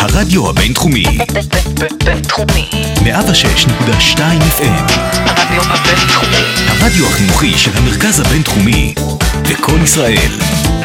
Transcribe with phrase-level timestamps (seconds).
[0.00, 1.04] הרדיו הבינתחומי,
[2.04, 2.70] בינתחומי.
[2.96, 4.18] 106.2
[4.58, 4.92] FM,
[5.26, 6.44] הרדיו הבינתחומי.
[6.68, 8.94] הרדיו החינוכי של המרכז הבינתחומי,
[9.50, 10.30] לקום ישראל,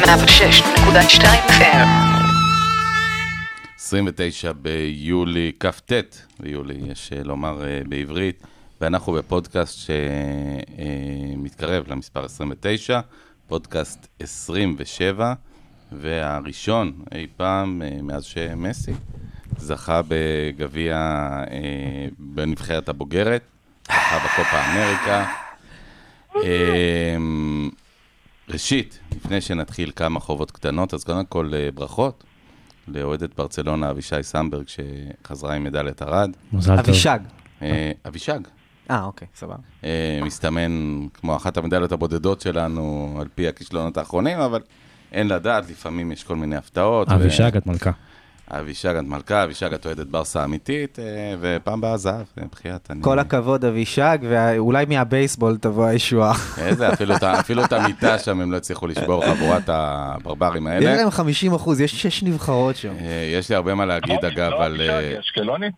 [0.04, 1.88] 106.2 FM.
[3.78, 5.92] 29 ביולי, כ"ט
[6.40, 8.42] ביולי, יש אה, לומר אה, בעברית,
[8.80, 9.78] ואנחנו בפודקאסט
[11.36, 13.00] שמתקרב למספר 29,
[13.48, 15.34] פודקאסט 27,
[15.92, 18.92] והראשון אי פעם אה, מאז שמסי
[19.58, 20.96] זכה בגביע
[21.50, 23.42] אה, בנבחרת הבוגרת,
[23.84, 25.32] זכה בקופה אמריקה.
[26.36, 27.16] אה,
[28.48, 32.24] ראשית, לפני שנתחיל כמה חובות קטנות, אז קודם כל אה, ברכות
[32.88, 36.30] לאוהדת ברצלונה אבישי סמברג, שחזרה עם מדליית ארד.
[36.52, 36.84] מזל טוב.
[36.84, 37.18] אבישג.
[37.62, 38.40] אה, אבישג,
[38.90, 39.56] אה, אוקיי, סבבה.
[39.84, 44.60] אה, מסתמן כמו אחת המדליות הבודדות שלנו על פי הכישלונות האחרונים, אבל
[45.12, 47.08] אין לדעת, לפעמים יש כל מיני הפתעות.
[47.08, 47.90] ו- אבישג, את מלכה.
[48.50, 51.04] אבישג את מלכה, אבישג את אוהדת ברסה אמיתית, אה,
[51.40, 52.90] ופעם באה זהב, אה, בחייאת.
[52.90, 56.32] אני- כל הכבוד, אבישג, ואולי מהבייסבול תבוא הישועה.
[56.58, 60.94] איזה, אפילו אפילו את המיטה שם הם לא הצליחו לשבור, חבורת הברברים יש האלה.
[60.96, 62.92] להם 50 אחוז, יש שש נבחרות שם.
[63.00, 64.80] אה, יש לי הרבה מה להגיד, אגב, לא, על...
[65.20, 65.74] אשקלונית?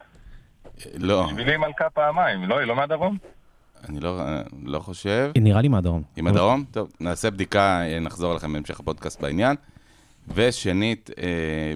[0.96, 3.16] לא, בשבילי מלכה פעמיים, לא, היא לא מהדרום?
[3.88, 4.20] אני לא-
[4.64, 5.30] לא חושב.
[5.38, 6.02] נראה לי מהדרום.
[6.16, 6.64] עם הדרום?
[6.70, 9.56] טוב, נעשה בדיקה, אה, נחזור אליכם בהמשך הפודקאסט בעניין.
[10.34, 11.24] ושנית, אה,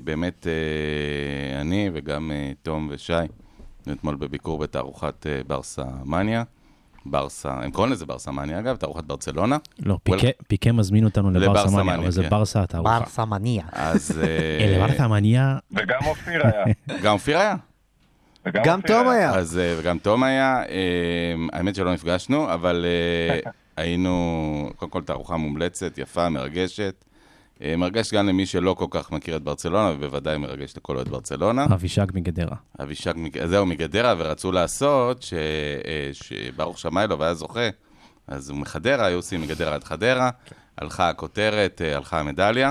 [0.05, 3.29] באמת אה, אני וגם אה, תום ושי, היינו
[3.93, 6.43] אתמול בביקור בתערוכת אה, ברסה מניה.
[7.07, 9.57] ברסה, הם קוראים לזה ברסה מניה אגב, תערוכת ברצלונה.
[9.79, 12.29] לא, פיקה- פיקה מזמין אותנו לברסה לברסה מניה, מניה, אבל זה כן.
[12.31, 13.01] ברסה התערוכה.
[13.01, 13.63] ברסה מניע.
[13.73, 14.27] אז אה,
[14.61, 16.65] אה, לברסה מניה, וגם אופיר היה.
[17.03, 17.55] גם אופיר היה.
[18.65, 19.31] גם תום היה.
[19.31, 25.37] אז אה, וגם תום היה, אה, האמת שלא נפגשנו, אבל אה, היינו, קודם כל תערוכה
[25.37, 27.05] מומלצת, יפה, מרגשת.
[27.79, 31.65] מרגש גם למי שלא כל כך מכיר את ברצלונה, ובוודאי מרגש לכל אוהד ברצלונה.
[31.65, 32.57] אבישג מגדרה.
[32.83, 33.13] אבישג,
[33.47, 35.35] זהו, מגדרה, ורצו לעשות, ש-
[36.13, 37.69] שברוך שמאילוב היה זוכה,
[38.27, 40.31] אז הוא מחדרה, היו עושים מגדרה עד חדרה,
[40.79, 42.71] הלכה הכותרת, הלכה המדליה.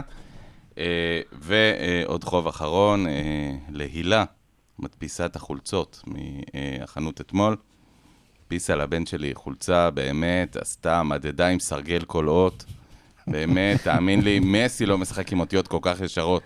[1.41, 3.51] ועוד חוב אחרון, אה,
[4.81, 7.55] מדפיסת החולצות מהחנות אתמול.
[8.43, 12.65] הדפיסה לבן שלי חולצה, באמת, עשתה, מדדה עם סרגל כל אות.
[13.27, 16.43] באמת, תאמין לי, מסי לא משחק עם אותיות כל כך ישרות,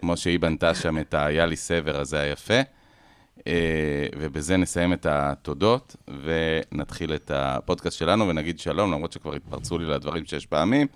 [0.00, 2.60] כמו שהיא בנתה שם את היאלי סבר הזה היפה.
[3.46, 9.84] אה, ובזה נסיים את התודות, ונתחיל את הפודקאסט שלנו, ונגיד שלום, למרות שכבר התפרצו לי
[9.84, 10.86] לדברים שש פעמים.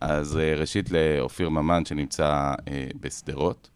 [0.00, 3.70] אז אה, ראשית לאופיר ממן, שנמצא אה, בשדרות.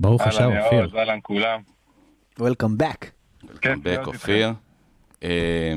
[0.00, 0.98] ברוך השם, אופיר.
[0.98, 1.60] אהלן כולם.
[2.40, 3.06] Welcome back.
[3.60, 4.52] כן, בק מאוד אופיר.
[5.22, 5.72] אה,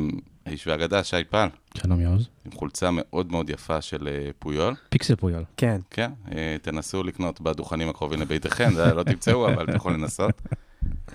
[0.46, 2.30] האיש והאגדה, שי פל, שלום יעוז.
[2.46, 4.74] עם חולצה מאוד מאוד יפה של אה, פויול.
[4.90, 5.44] פיקסל פויול.
[5.58, 5.82] כן.
[5.90, 10.42] כן, אה, תנסו לקנות בדוכנים הקרובים לביתכם, זה לא תמצאו, אבל אתם יכולים לנסות.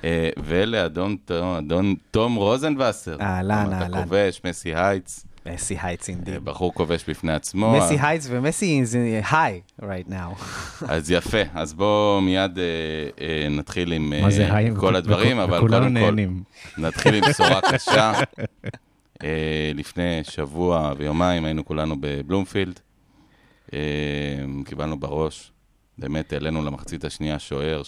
[0.05, 3.17] אה, ולאדון תום- אדון תום רוזנבסר.
[3.21, 4.03] אהלן, אתה אהלן.
[4.03, 6.39] כובש, מסי הייטס, מסי הייטס אינדי.
[6.45, 7.77] בחור כובש בפני עצמו.
[7.79, 8.83] מסי הייטס ומסי
[9.31, 10.43] היי right now.
[10.89, 12.65] אז יפה, אז בואו מיד אה,
[13.21, 14.71] אה, נתחיל עם אה, היי?
[14.77, 16.17] כל הדברים, וכו- אבל קודם כל.
[16.83, 18.13] נתחיל עם בשורה קשה.
[19.23, 22.81] אה, לפני שבוע ויומיים היינו כולנו בבלומפילד.
[23.75, 23.79] אה,
[24.65, 25.53] קיבלנו בראש,
[25.99, 27.83] באמת העלינו למחצית השנייה שוער,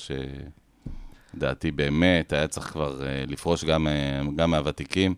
[1.34, 3.92] שלדעתי באמת היה צריך כבר אה, לפרוש גם, אה,
[4.36, 5.14] גם מהוותיקים.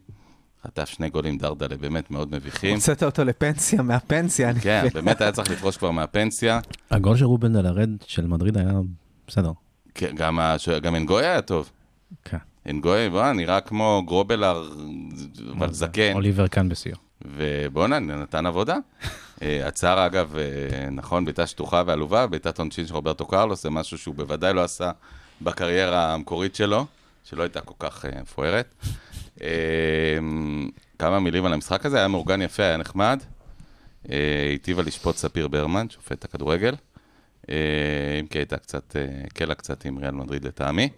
[0.67, 2.75] חטף שני גולים דרדלה, באמת מאוד מביכים.
[2.75, 4.51] הוצאת אותו לפנסיה, מהפנסיה.
[4.51, 4.87] אני כן.
[4.95, 6.61] באמת היה צריך לפרוש כבר מהפנסיה.
[6.91, 8.73] הגול של רובן דלרד של מדריד היה
[9.29, 9.53] בסדר.
[9.95, 10.69] כן, גם, הש...
[10.69, 11.71] גם אנגוי היה טוב.
[12.25, 12.37] כן.
[12.71, 14.71] אנגוי, בוא, נראה כמו גרובלר,
[15.53, 16.13] אבל זקן.
[16.15, 16.97] אוליבר כאן בשיאו.
[17.25, 18.77] ובואנה, נתן עבודה.
[19.43, 23.99] אה, הצער, אגב, אה, נכון, בעיטה שטוחה ועלובה, בעיטת עונשין של רוברטו קרלוס, זה משהו
[23.99, 24.91] שהוא בוודאי לא עשה
[25.43, 26.87] בקריירה המקורית שלו,
[27.25, 28.75] שלא הייתה כל כך אה, מפוארת.
[29.43, 29.49] אה,
[30.99, 33.21] כמה מילים על המשחק הזה, היה מאורגן יפה, היה נחמד.
[34.11, 36.75] אה, היטיבה לשפוט ספיר ברמן, שופט הכדורגל.
[37.51, 40.89] אה, אם כי הייתה קצת, הקלה קצת עם ריאל מדריד לטעמי.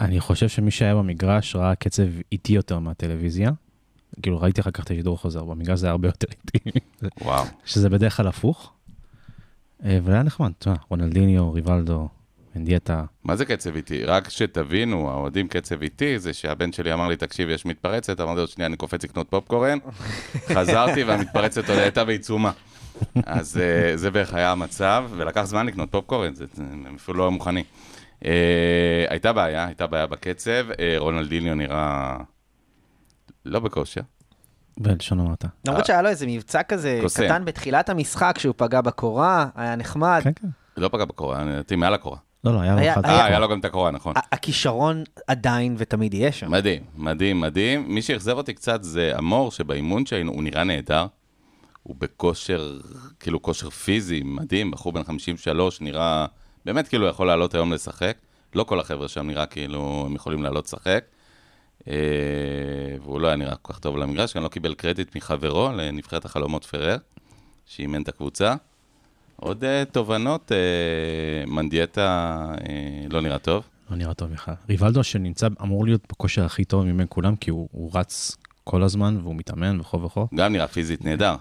[0.00, 3.50] אני חושב שמי שהיה במגרש ראה קצב איטי יותר מהטלוויזיה.
[4.22, 6.70] כאילו ראיתי אחר כך את השידור חוזר, במגרש זה היה הרבה יותר איטי.
[7.20, 7.44] וואו.
[7.64, 8.72] שזה בדרך כלל הפוך.
[9.82, 12.08] אבל היה נחמד, תשמע, רונלדיניו, ריבלדו,
[12.56, 13.02] אנדיאטה.
[13.24, 14.04] מה זה קצב איטי?
[14.04, 18.46] רק שתבינו, האוהדים קצב איטי, זה שהבן שלי אמר לי, תקשיב, יש מתפרצת, אמרתי לו,
[18.46, 19.78] שנייה, אני קופץ לקנות פופקורן.
[20.56, 22.50] חזרתי והמתפרצת עוד הייתה בעיצומה.
[23.26, 26.44] אז אה, זה בערך היה המצב, ולקח זמן לקנות פופקורן, זה-
[26.96, 27.64] אפילו לא היו מוכנים.
[28.24, 28.30] אה,
[29.08, 32.16] הייתה בעיה, הייתה בעיה בקצב, אה, רונלדיניו נראה
[33.44, 34.00] לא בכושר.
[34.78, 35.48] בלשון המעטה.
[35.68, 37.00] למרות שהיה לו איזה מבצע כזה.
[37.14, 40.20] קטן בתחילת המשחק, שהוא פגע בקורה, היה נחמד.
[40.24, 40.48] כן, כן.
[40.76, 42.16] לא פגע בקורה, לדעתי מעל הקורה.
[42.44, 43.04] לא, לא, היה לו אחד.
[43.06, 44.14] היה- אה, היה לו גם את הקורה, נכון.
[44.32, 46.50] הכישרון עדיין ותמיד יהיה שם.
[46.50, 47.84] מדהים, מדהים, מדהים.
[47.94, 51.06] מי שאכזב אותי קצת זה המור, שבאימון שהיינו, הוא נראה נהדר.
[51.82, 52.78] הוא בכושר,
[53.20, 56.26] כאילו כושר פיזי, מדהים, בחור בן 53, נראה,
[56.64, 58.16] באמת כאילו יכול לעלות היום לשחק.
[58.54, 61.04] לא כל החבר'ה שם נראה כאילו הם יכולים לעלות לשחק.
[61.88, 61.94] אה,
[63.02, 66.64] והוא לא היה נראה כל כך טוב למגרש, גם לא קיבל קרדיט מחברו לנבחרת החלומות
[66.64, 66.96] פרר,
[67.66, 68.54] שאימן את הקבוצה.
[69.40, 70.56] עוד אה, תובנות, אה,
[71.46, 73.64] מנדיאטה אה, לא נראה טוב.
[73.90, 74.54] לא נראה טוב בכלל.
[74.68, 79.16] ריבלדו שנמצא, אמור להיות בכושר הכי טוב מבין כולם, כי הוא, הוא רץ כל הזמן
[79.22, 80.26] והוא מתאמן וכו' וכו'.
[80.34, 81.36] גם נראה פיזית נהדר.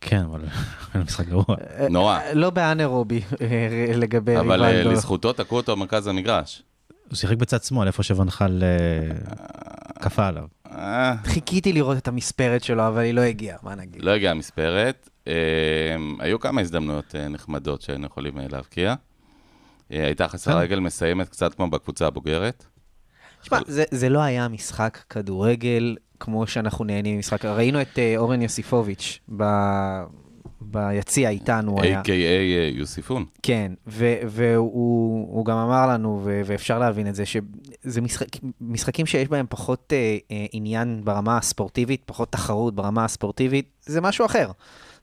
[0.00, 0.40] כן, אבל
[0.94, 1.56] היה משחק גרוע.
[1.90, 2.20] נורא.
[2.34, 3.46] לא באנרובי אה,
[3.94, 4.92] לגבי אבל ריבלדו.
[4.92, 6.62] לזכותו תקעו אותו במרכז המגרש.
[7.08, 10.44] הוא שיחק בצד שמאל, איפה שונחל אה, כפה עליו.
[11.24, 14.02] חיכיתי לראות את המספרת שלו, אבל היא לא הגיעה, מה נגיד?
[14.02, 15.08] לא הגיעה המספרת.
[15.28, 15.34] אה,
[16.18, 18.94] היו כמה הזדמנויות אה, נחמדות שהיינו יכולים אה, להבקיע.
[19.92, 20.58] אה, הייתה חסר כן.
[20.58, 22.64] רגל מסיימת קצת כמו בקבוצה הבוגרת.
[23.42, 27.44] תשמע, זה, זה לא היה משחק כדורגל כמו שאנחנו נהנים ממשחק.
[27.44, 29.42] ראינו את אורן יוסיפוביץ' ב...
[30.64, 32.02] ביציע איתנו, היה.
[32.02, 32.78] A.K.A.
[32.78, 33.24] יוסיפון.
[33.42, 38.26] כן, ו- והוא הוא גם אמר לנו, ו- ואפשר להבין את זה, שזה משחק,
[38.60, 44.26] משחקים שיש בהם פחות אה, אה, עניין ברמה הספורטיבית, פחות תחרות ברמה הספורטיבית, זה משהו
[44.26, 44.50] אחר.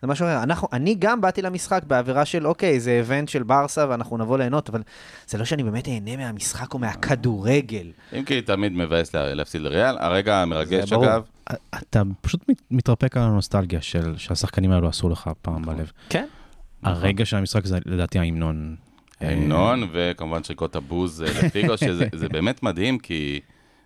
[0.02, 0.44] זה משהו אחר.
[0.44, 4.70] אנחנו, אני גם באתי למשחק באווירה של, אוקיי, זה איבנט של ברסה ואנחנו נבוא ליהנות,
[4.70, 4.82] אבל
[5.28, 7.92] זה לא שאני באמת אהנה מהמשחק או מהכדורגל.
[8.18, 9.98] אם כי תמיד מבאס לה- להפסיד לריאל.
[10.00, 10.94] הרגע המרגש.
[10.94, 11.24] אגב,
[11.76, 15.92] אתה פשוט מת- מתרפק על הנוסטלגיה של שהשחקנים האלו עשו לך פעם בלב.
[16.10, 16.26] כן.
[16.84, 18.76] הרגע של המשחק זה לדעתי ההמנון.
[19.22, 23.40] אה, ההמנון, וכמובן שריקות הבוז אה, לפיגו, שזה זה באמת מדהים, כי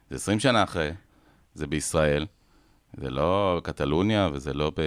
[0.09, 0.89] זה 20 שנה אחרי,
[1.55, 2.25] זה בישראל,
[2.97, 4.81] זה לא קטלוניה וזה לא, ב...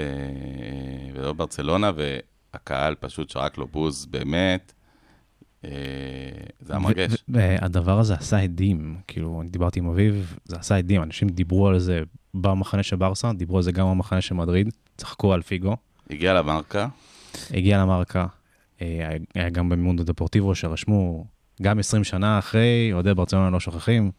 [1.14, 4.72] ולא ברצלונה, והקהל פשוט שרק לו בוז, באמת.
[5.64, 5.70] אה,
[6.60, 7.24] זה היה מרגש.
[7.28, 11.78] והדבר הזה עשה הדים, כאילו, אני דיברתי עם אביב, זה עשה הדים, אנשים דיברו על
[11.78, 12.02] זה
[12.34, 15.76] במחנה של ברסה, דיברו על זה גם במחנה של מדריד, צחקו על פיגו,
[16.10, 16.88] הגיע למרקה,
[17.50, 18.26] הגיע למרקה,
[18.82, 21.24] אה, היה גם במונדו דפורטיבו שרשמו,
[21.62, 24.10] גם 20 שנה אחרי, אוהדי ברצלונה לא שוכחים.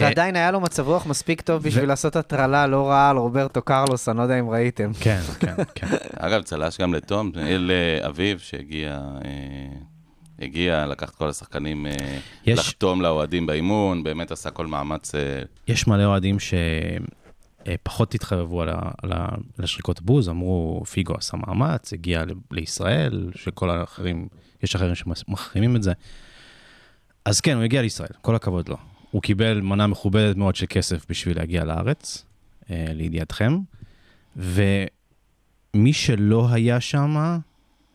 [0.00, 4.08] ועדיין היה לו מצב רוח מספיק טוב בשביל לעשות הטרלה לא רעה על רוברטו קרלוס,
[4.08, 4.90] אני לא יודע אם ראיתם.
[5.00, 5.86] כן, כן, כן.
[6.26, 8.90] אגב, צל"ש גם לתום, אל אה, אביב שהגיע,
[9.24, 9.30] אה,
[10.38, 11.92] הגיע, לקח את כל השחקנים אה,
[12.46, 15.14] יש- לחתום לאוהדים באימון, באמת עשה כל מאמץ.
[15.14, 15.20] אה,
[15.68, 16.36] יש מלא אוהדים
[17.68, 19.26] שפחות התחבבו על, ה, על, ה,
[19.58, 24.28] על השריקות בוז, אמרו, פיגו עשה מאמץ, הגיע ל- לישראל, שכל האחרים,
[24.62, 25.92] יש אחרים שמחרימים את זה.
[27.24, 28.76] אז כן, הוא הגיע לישראל, כל הכבוד לו.
[29.10, 32.24] הוא קיבל מנה מכובדת מאוד של כסף בשביל להגיע לארץ,
[32.70, 33.58] אה, לידיעתכם,
[34.36, 37.38] ומי שלא היה שם,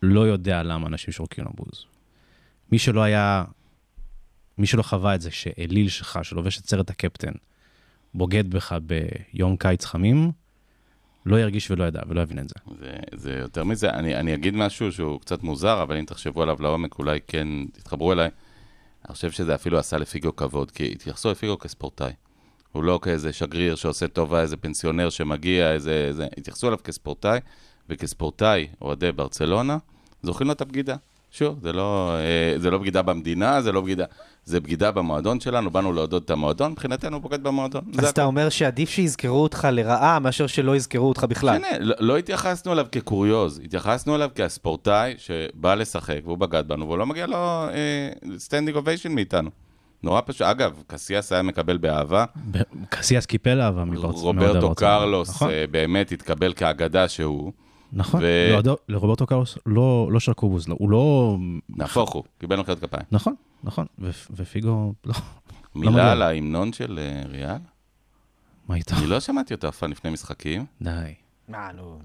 [0.02, 1.86] לא יודע למה אנשים שורקים לו בוז.
[2.72, 3.44] מי שלא היה,
[4.58, 7.32] מי שלא חווה את זה, שאליל שלך, שלובש את סרט הקפטן,
[8.14, 10.32] בוגד בך ביום קיץ חמים,
[11.26, 12.56] לא ירגיש ולא ידע ולא יבין את זה.
[12.80, 16.58] זה, זה יותר מזה, אני, אני אגיד משהו שהוא קצת מוזר, אבל אם תחשבו עליו
[16.60, 18.30] לעומק, אולי כן תתחברו אליי.
[19.08, 22.14] אני חושב שזה אפילו עשה לפיגו כבוד, כי התייחסו לפיגו כספורטאי.
[22.72, 26.06] הוא לא כאיזה שגריר שעושה טובה, איזה פנסיונר שמגיע, איזה...
[26.08, 26.28] איזה...
[26.38, 27.40] התייחסו אליו כספורטאי,
[27.90, 29.78] וכספורטאי, אוהדי ברצלונה,
[30.24, 30.96] זוכרים לו את הבגידה.
[31.36, 34.06] שוב, זה לא, אה, זה לא בגידה במדינה, זה לא בגידה,
[34.46, 37.82] זה בגידה במועדון שלנו, באנו לעודד את המועדון, מבחינתנו הוא בוגד במועדון.
[37.94, 38.08] אז הכל.
[38.10, 41.58] אתה אומר שעדיף שיזכרו אותך לרעה מאשר שלא יזכרו אותך בכלל.
[41.58, 46.98] משנה, לא, לא התייחסנו אליו כקוריוז, התייחסנו אליו כספורטאי שבא לשחק והוא בגד בנו, והוא
[46.98, 47.66] לא מגיע לו
[48.38, 49.50] standing ovation מאיתנו.
[50.04, 50.42] נורא פשוט.
[50.42, 52.26] אגב, קסיאס היה מקבל באהבה,
[52.90, 54.76] קסיאס קיפל אהבה מברצ- מאוהדי רוברטו.
[54.76, 57.52] קרלוס נכון, אה, באמת התקבל כאגדה שהוא.
[57.96, 58.22] נכון.
[58.24, 61.38] ו- לאוהדו- לרוברטו קרלוס לא לא שרקו בוז, לא- הוא לא...
[61.70, 63.04] נהפוך הוא, קיבל מחיאות כפיים.
[63.12, 63.86] נכון, נכון.
[64.00, 65.14] ו- ופיגו, לא.
[65.76, 66.12] מילה מגיע.
[66.12, 67.58] על ההמנון של אה, ריאל?
[68.68, 68.96] מה איתו?
[68.96, 70.66] אני לא שמעתי אותו אף פעם לפני משחקים.
[70.82, 71.14] די.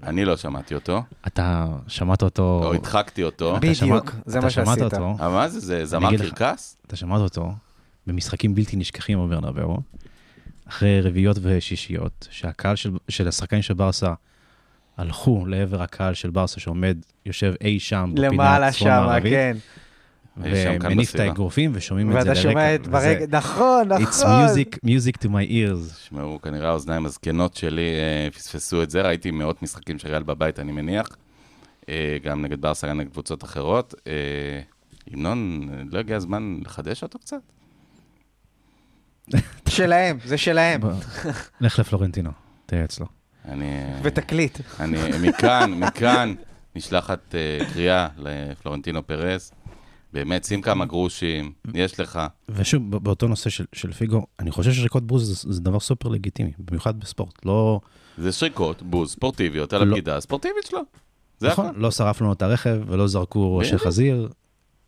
[0.03, 2.61] אני לא שמעתי אותו, אתה שמעת אותו...
[2.63, 3.51] או הדחקתי אותו.
[3.57, 4.83] אתה בדיוק, זה אתה מה שמעת שעשית.
[4.93, 6.09] אותו, אבל מה זה, זה זמר.
[6.17, 6.77] קרקס?
[6.87, 7.51] אתה שמעת אותו
[8.07, 9.77] במשחקים בלתי נשכחים בברנבאו,
[10.67, 14.13] אחרי רביעיות ושישיות, שהקהל של, של השחקנים של ברסה
[14.99, 19.57] הלכו לעבר הקהל של ברסה שעומד, יושב אי שם בפינה הצפון שמה, מערבית, כן.
[20.37, 21.19] ומניף את.
[21.19, 22.41] האגרופים ושומעים את זה ואתה לרקע.
[22.41, 24.03] שומע את ברגע, נכון, נכון.
[24.03, 25.93] It's music, music to my ears.
[25.95, 30.59] תשמעו, כנראה האוזניים הזקנות שלי אה, פספסו את זה, ראיתי מאות משחקים של ריאל בבית,
[30.59, 31.07] אני מניח.
[31.89, 33.93] אה, גם נגד ברסה, גם נגד קבוצות אחרות.
[35.11, 37.41] המנון, אה, לא הגיע הזמן לחדש אותו קצת?
[39.69, 40.81] שלהם, זה שלהם.
[41.61, 42.31] לך לפלורנטינו,
[42.65, 43.18] תהיה אצלו.
[43.51, 43.83] אני...
[44.03, 44.57] ותקליט.
[44.79, 46.33] אני מכאן, מכאן,
[46.75, 49.51] נשלחת אה, קריאה לפלורנטינו פרס.
[50.13, 52.19] באמת, שים כמה גרושים, יש לך.
[52.49, 56.51] ושוב, באותו נושא של, של פיגו, אני חושב ששריקות בוז זה, זה דבר סופר לגיטימי,
[56.59, 57.45] במיוחד בספורט.
[57.45, 57.79] לא,
[58.17, 59.91] זה שריקות, בוז, ספורטיביות, על לא.
[59.91, 60.79] הבגידה הספורטיבית שלו.
[61.39, 61.79] זה נכון, הכל.
[61.79, 63.77] לא שרפנו לו את הרכב ולא זרקו ראשי.
[63.77, 64.29] חזיר,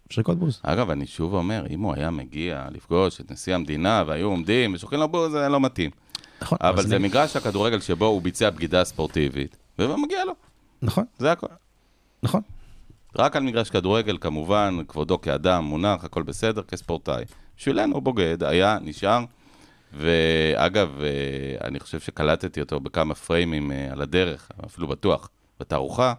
[0.09, 0.59] שריקות בוז.
[0.63, 4.99] אגב, אני שוב אומר, אם הוא היה מגיע לפגוש את נשיא המדינה והיו עומדים ושולחים
[4.99, 5.91] לו בוז, זה לא מתאים.
[6.41, 10.33] נכון, אבל זה מגרש הכדורגל שבו הוא ביצע בגידה ספורטיבית, ומגיע לו,
[10.81, 11.47] נכון, זה הכל.
[12.23, 12.41] נכון.
[13.15, 17.23] רק על מגרש כדורגל, כמובן, כבודו כאדם מונח, הכל בסדר, כספורטאי.
[17.57, 19.23] בשבילנו בוגד, היה, נשאר.
[19.93, 25.29] ואגב, אה, אני חושב שקלטתי אותו בכמה פריימים אה, על הדרך, אפילו בטוח,
[25.59, 26.13] בתערוכה.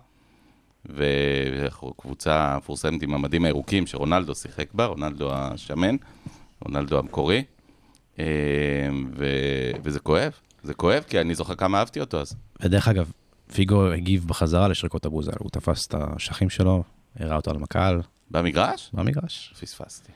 [0.87, 5.97] וקבוצה מפורסמת עם המדים הירוקים שרונלדו שיחק בה, רונלדו השמן,
[6.61, 7.45] רונלדו המקורי.
[8.19, 8.25] אה,
[9.17, 9.27] ו...
[9.85, 12.37] וזה כואב, זה כואב, כי אני זוכר כמה אהבתי אותו אז.
[12.63, 13.11] ודרך אגב,
[13.53, 16.83] פיגו הגיב בחזרה לשריקות הבוז האלה, הוא תפס את האשכים שלו,
[17.19, 18.01] הראה אותו על הקהל,
[18.31, 18.91] במגרש?
[18.93, 19.55] במגרש.
[19.61, 20.13] פספסתי.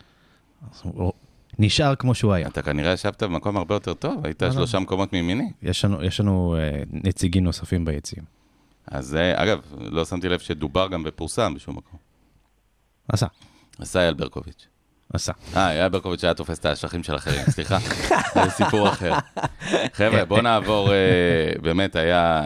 [0.82, 1.12] הוא
[1.58, 2.48] נשאר כמו שהוא היה.
[2.48, 4.54] אתה כנראה ישבת במקום הרבה יותר טוב, היית לא, לא.
[4.54, 5.52] שלושה מקומות מימיני.
[5.62, 8.24] יש לנו, יש לנו אה, נציגים נוספים ביציעים.
[8.86, 11.98] אז אה, אגב, לא שמתי לב שדובר גם ופורסם בשום מקום.
[13.08, 13.26] עשה,
[13.78, 14.66] עשה אייל ברקוביץ'.
[15.12, 15.32] עשה.
[15.56, 17.78] אה, אייל ברקוביץ' היה תופס את האשכים של אחרים, סליחה.
[18.34, 19.12] זה סיפור אחר.
[19.92, 20.96] חבר'ה, בואו נעבור, אה,
[21.62, 22.44] באמת היה,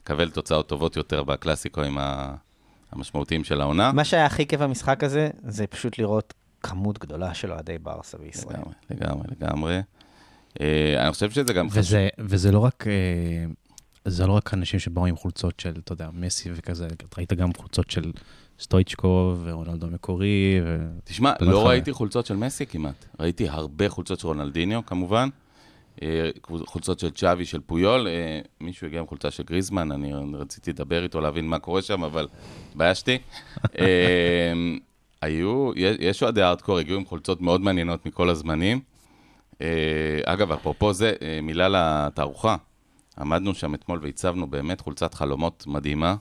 [0.00, 2.34] נקבל תוצאות טובות יותר בקלאסיקואים ה-
[2.92, 3.92] המשמעותיים של העונה.
[3.92, 8.56] מה שהיה הכי כיף במשחק הזה, זה פשוט לראות כמות גדולה של אוהדי ברסה בישראל.
[8.56, 9.80] לגמרי, לגמרי, לגמרי.
[10.60, 11.78] אה, אני חושב שזה גם חשוב.
[11.78, 13.44] וזה, וזה לא רק, אה,
[14.04, 17.90] זה לא רק אנשים שבאו עם חולצות של, אתה יודע, מסי וכזה, ראית גם חולצות
[17.90, 18.12] של
[18.60, 20.76] סטויצ'קוב ורונלדו המקורי, ו...
[21.04, 21.68] תשמע, לא חוויה.
[21.68, 23.06] ראיתי חולצות של מסי כמעט.
[23.20, 25.28] ראיתי הרבה חולצות של רונלדיניו, כמובן.
[26.02, 26.30] אה,
[26.66, 28.06] חולצות של צ'אבי, של פויול.
[28.08, 32.04] אה, מישהו הגיע עם חולצה של גריזמן, אני רציתי לדבר איתו, להבין מה קורה שם,
[32.04, 32.28] אבל
[32.70, 33.18] התביישתי.
[33.78, 34.52] אה,
[35.22, 38.80] היו, יש- אוהדי הארדקור, הגיעו עם חולצות מאוד מעניינות מכל הזמנים.
[40.24, 41.12] אגב, אפרופו זה,
[41.42, 42.56] מילה לתערוכה.
[43.18, 46.14] עמדנו שם אתמול והצבנו באמת חולצת חלומות מדהימה.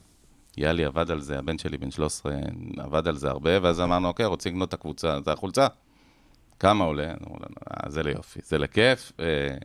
[0.58, 2.34] יאלי עבד על זה, הבן שלי בן 13
[2.78, 5.68] עבד על זה הרבה, ואז אמרנו, אוקיי, רוצים לקנות את הקבוצה, זה החולצה.
[6.60, 7.04] כמה עולה?
[7.04, 9.12] אמרו לנו, אה, זה ליופי, זה לכיף.
[9.20, 9.58] אה,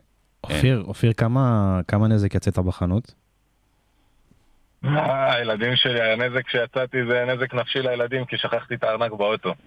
[0.43, 3.13] אופיר, אופיר, כמה, כמה נזק יצאת בחנות?
[4.85, 9.53] אה, הילדים שלי, הנזק שיצאתי זה נזק נפשי לילדים, כי שכחתי את הארנק באוטו.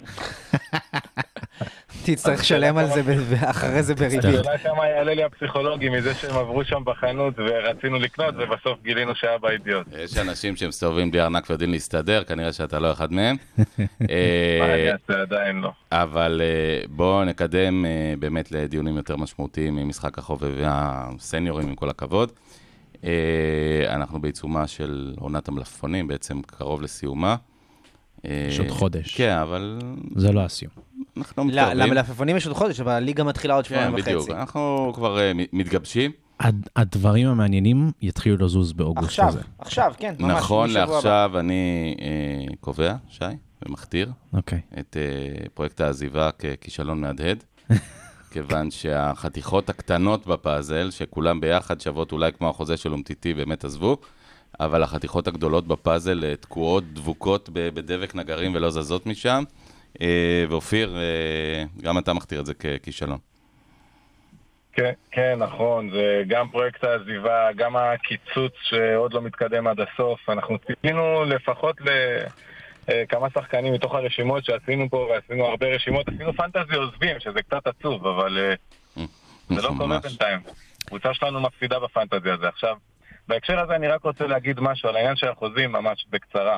[2.05, 3.01] תצטרך לשלם על זה
[3.49, 4.23] אחרי זה אתה בריבית.
[4.23, 9.37] יודע כמה יעלה לי הפסיכולוגי מזה שהם עברו שם בחנות ורצינו לקנות, ובסוף גילינו שהיה
[9.37, 9.87] באידיוט.
[9.97, 13.35] יש אנשים שמסתובבים בלי ארנק ויודעים להסתדר, כנראה שאתה לא אחד מהם.
[13.57, 13.75] מה
[14.09, 15.21] אה, אני אעשה?
[15.21, 15.71] עדיין לא.
[15.91, 17.85] אבל אה, בואו נקדם
[18.19, 22.31] באמת לדיונים יותר משמעותיים ממשחק החובבי הסניורים, עם כל הכבוד.
[23.03, 23.09] אה,
[23.95, 27.35] אנחנו בעיצומה של עונת המלפפונים, בעצם קרוב לסיומה.
[28.25, 29.15] אה, יש עוד חודש.
[29.15, 29.79] כן, אבל
[30.15, 30.71] זה לא הסיום.
[31.17, 31.77] אנחנו לא, מתקרבים.
[31.77, 34.21] למלפפונים יש עוד חודש, אבל הליגה מתחילה עוד שבועיים כן, בדיוק.
[34.21, 34.33] וחצי.
[34.33, 36.11] אנחנו כבר אה, מתגבשים.
[36.39, 39.39] הד- הדברים המעניינים יתחילו לזוז באוגוסט עכשיו, הזה.
[39.59, 40.31] עכשיו, כן, ממש.
[40.37, 40.69] נכון.
[40.69, 43.23] לעכשיו אני אה, קובע, שי,
[43.65, 44.59] ומכתיר אוקיי.
[44.79, 47.43] את אה, פרויקט העזיבה ככישלון מהדהד.
[48.31, 53.97] כיוון שהחתיכות הקטנות בפאזל, שכולם ביחד שוות אולי כמו החוזה של אומטיטי, באמת עזבו,
[54.59, 59.43] אבל החתיכות הגדולות בפאזל אה, תקועות, דבוקות בדבק נגרים ולא זזות משם.
[60.01, 63.17] אה, ואופיר, אה, גם אתה מכתיר את זה ככישלון.
[64.73, 70.29] כן, כן, נכון, זה גם פרויקט העזיבה, גם הקיצוץ שעוד לא מתקדם עד הסוף.
[70.29, 71.75] אנחנו ציפינו לפחות
[72.87, 78.07] לכמה שחקנים מתוך הרשימות שעשינו פה, ועשינו הרבה רשימות, עשינו פנטזי עוזבים, שזה קצת עצוב,
[78.07, 78.53] אבל אה,
[79.49, 80.05] זה לא קורה ממש.
[80.05, 80.39] בינתיים.
[80.83, 82.47] הקבוצה שלנו מפסידה בפנטזי הזה.
[82.47, 82.75] עכשיו,
[83.27, 86.57] בהקשר הזה אני רק רוצה להגיד משהו על העניין של החוזים, ממש בקצרה.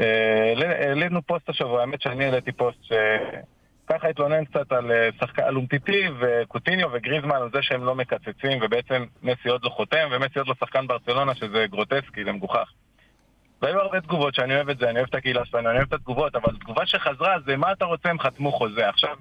[0.00, 0.54] אה,
[0.86, 6.06] העלינו פוסט השבוע, האמת שאני העליתי פוסט שככה התלונן קצת על אה, שחקן, על אומטיטי
[6.20, 10.54] וקוטיניו וגריזמן על זה שהם לא מקצצים, ובעצם מסי עוד לא חותם, ומסי עוד לא
[10.60, 12.72] שחקן ברצלונה, שזה גרוטסקי, זה מגוחך.
[13.62, 15.92] והיו הרבה תגובות שאני אוהב את זה, אני אוהב את הקהילה שלנו, אני אוהב את
[15.92, 18.88] התגובות, אבל תגובה שחזרה זה מה אתה רוצה, הם חתמו חוזה.
[18.88, 19.16] עכשיו,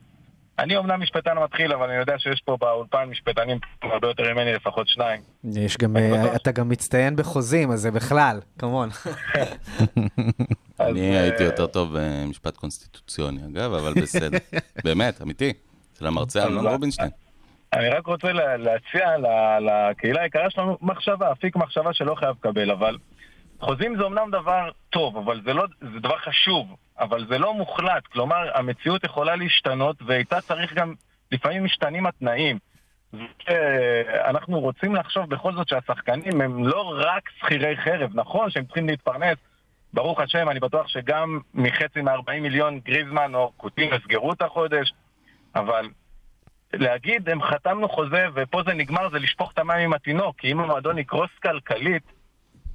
[0.60, 4.88] אני אומנם משפטן מתחיל, אבל אני יודע שיש פה באולפן משפטנים הרבה יותר ממני, לפחות
[4.88, 5.22] שניים.
[5.53, 8.89] יש גם, אה, אתה גם מצטיין בחוזים, אז זה בכלל, כמון.
[10.79, 14.38] אני אה, הייתי יותר טוב במשפט קונסטיטוציוני, אגב, אבל בסדר.
[14.84, 15.53] באמת, אמיתי.
[15.93, 17.10] אצל המרצה אמנון רובינשטיין.
[17.74, 19.05] אני רק רוצה לה- להציע
[19.62, 22.98] לקהילה היקרה שלנו מחשבה, אפיק מחשבה שלא חייב לקבל, אבל
[23.59, 28.07] חוזים זה אמנם דבר טוב, אבל זה לא, זה דבר חשוב, אבל זה לא מוחלט,
[28.07, 30.93] כלומר המציאות יכולה להשתנות ואיתה צריך גם,
[31.31, 32.59] לפעמים משתנים התנאים.
[34.25, 39.37] אנחנו רוצים לחשוב בכל זאת שהשחקנים הם לא רק שכירי חרב, נכון שהם צריכים להתפרנס,
[39.93, 44.93] ברוך השם, אני בטוח שגם מחצי מ-40 מיליון גריזמן או קוטין יסגרו את החודש,
[45.55, 45.89] אבל
[46.73, 50.59] להגיד, הם חתמנו חוזה ופה זה נגמר, זה לשפוך את המים עם התינוק, כי אם
[50.59, 52.03] המועדון יקרוס כלכלית,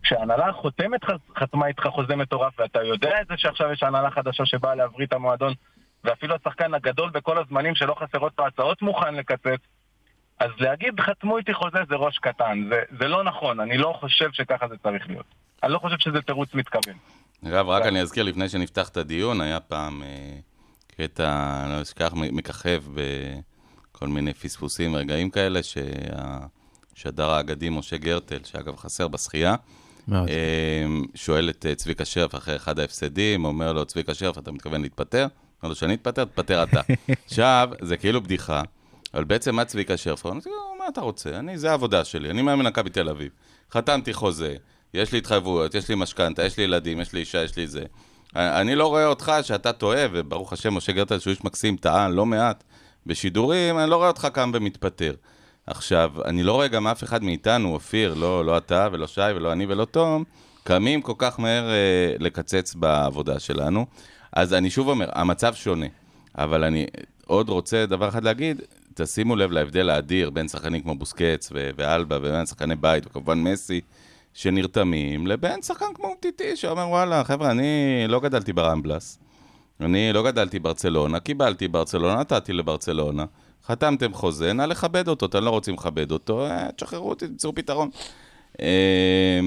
[0.05, 4.47] כשההנהלה חותמת ח- חתמה איתך חוזה מטורף, ואתה יודע את זה שעכשיו יש הנהלה חדשה
[4.47, 5.53] שבאה להבריא את המועדון,
[6.05, 9.61] ואפילו השחקן הגדול בכל הזמנים שלא חסרות לו הצעות מוכן לקצץ,
[10.41, 14.29] אז להגיד חתמו איתי חוזה זה ראש קטן, זה, זה לא נכון, אני לא חושב
[14.33, 15.27] שככה זה צריך להיות.
[15.63, 16.95] אני לא חושב שזה תירוץ מתכוון.
[17.49, 20.37] אגב, רק אני אזכיר לפני שנפתח את הדיון, היה פעם אה,
[20.97, 29.09] קטע, לא אשכח, מככב בכל מיני פספוסים ורגעים כאלה, שהשדר האגדי משה גרטל, שאגב חסר
[29.09, 29.55] בשחייה,
[30.09, 30.29] מאוד.
[30.29, 34.83] אה, שואל את אה, צביקה שרף אחרי אחד ההפסדים, אומר לו, צביקה שרף, אתה מתכוון
[34.83, 35.27] להתפטר?
[35.63, 36.25] אומר לו, שאני אתפטר?
[36.25, 36.81] תתפטר אתה.
[37.27, 38.63] עכשיו, זה כאילו בדיחה,
[39.15, 40.25] אבל בעצם מה צביקה שרף?
[40.25, 41.39] אומר לו, מה אתה רוצה?
[41.39, 43.31] אני, זה העבודה שלי, אני מאמן מכבי תל אביב.
[43.73, 44.57] חתמתי חוזה,
[44.95, 47.85] יש לי התחייבויות, יש לי משכנתה, יש לי ילדים, יש לי אישה, יש לי זה.
[48.37, 52.27] אני לא רואה אותך שאתה טועה, וברוך השם, משה גרטל, שהוא איש מקסים, טעה לא
[52.27, 52.65] מעט
[53.07, 55.15] בשידורים, אני לא רואה אותך קם ומתפטר.
[55.67, 59.53] עכשיו, אני לא רואה גם אף אחד מאיתנו, אופיר, לא, לא אתה ולא שי ולא
[59.53, 60.25] אני ולא תום,
[60.65, 63.87] קמים כל כך מהר אה, לקצץ בעבודה שלנו.
[64.33, 65.87] אז אני שוב אומר, המצב שונה,
[66.39, 66.87] אבל אני
[67.27, 68.63] עוד רוצה דבר אחד להגיד,
[68.95, 73.81] תשימו לב להבדל האדיר בין שחקנים כמו בוסקץ ו- ואלבה ובין שחקני בית, וכמובן מסי,
[74.35, 79.19] שנרתמים, לבין שחקן כמו אומטיטי, שאומר, וואלה, חבר'ה, אני לא גדלתי ברמבלס,
[79.81, 83.25] אני לא גדלתי ברצלונה, קיבלתי ברצלונה, נתתי לברצלונה,
[83.67, 87.91] חתמתם חוזה, נא לכבד אותו, אתם לא רוצים לכבד אותו, אה, תשחררו אותי, תמצאו פתרון.
[88.61, 89.41] אה,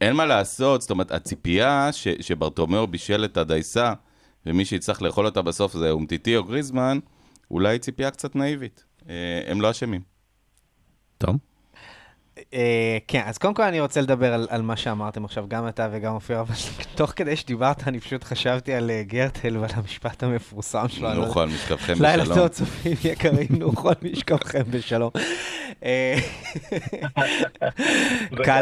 [0.00, 1.90] אין מה לעשות, זאת אומרת, הציפייה
[2.20, 3.92] שברטומיאו בישל את הדייסה,
[4.46, 6.98] ומי שיצטרך לאכול אותה בסוף זה אומטיטי או גריזמן,
[7.50, 8.84] אולי ציפייה קצת נאיבית.
[9.08, 9.14] אה,
[9.46, 10.00] הם לא אשמים.
[11.18, 11.36] טוב.
[12.54, 15.88] אה, כן, אז קודם כל אני רוצה לדבר על, על מה שאמרתם עכשיו, גם אתה
[15.92, 16.54] וגם אופיר, אבל
[16.96, 21.08] תוך כדי שדיברת, אני פשוט חשבתי על אה, גרטל ועל המשפט המפורסם שלו.
[21.08, 22.38] לא נוחו על משכבכם לילה בשלום.
[22.38, 25.10] טוב, צופים יקרים, נוחו על משכבכם בשלום.
[25.84, 26.18] אה.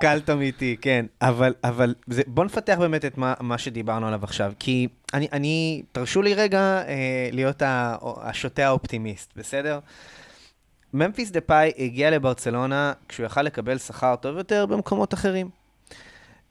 [0.00, 1.06] קלט אמיתי, כן.
[1.22, 4.52] אבל, אבל זה, בוא נפתח באמת את מה, מה שדיברנו עליו עכשיו.
[4.58, 7.62] כי אני, אני תרשו לי רגע אה, להיות
[8.22, 9.78] השוטה האופטימיסט, בסדר?
[10.94, 15.50] ממפיס דה פאי הגיע לברצלונה כשהוא יכל לקבל שכר טוב יותר במקומות אחרים.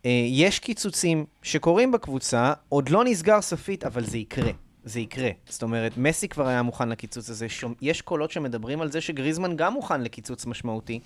[0.06, 4.52] אה, יש קיצוצים שקורים בקבוצה, עוד לא נסגר סופית, אבל זה יקרה.
[4.84, 5.30] זה יקרה.
[5.50, 7.50] זאת אומרת, מסי כבר היה מוכן לקיצוץ הזה.
[7.50, 11.00] שומע, יש קולות שמדברים על זה שגריזמן גם מוכן לקיצוץ משמעותי.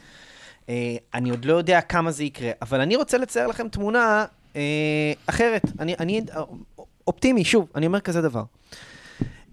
[0.69, 5.13] אה, אני עוד לא יודע כמה זה יקרה, אבל אני רוצה לצייר לכם תמונה אה,
[5.25, 5.63] אחרת.
[5.79, 6.21] אני, אני
[7.07, 8.43] אופטימי, שוב, אני אומר כזה דבר.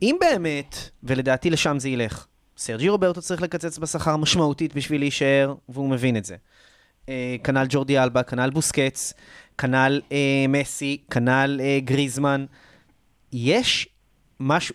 [0.03, 5.89] אם באמת, ולדעתי לשם זה ילך, סרג'י רוברטו צריך לקצץ בשכר משמעותית בשביל להישאר, והוא
[5.89, 6.37] מבין את זה.
[7.09, 9.13] אה, כנ"ל ג'ורדי אלבה, כנ"ל בוסקץ,
[9.59, 12.45] כנ"ל אה, מסי, כנ"ל אה, גריזמן.
[13.33, 13.89] יש
[14.41, 14.75] משהו,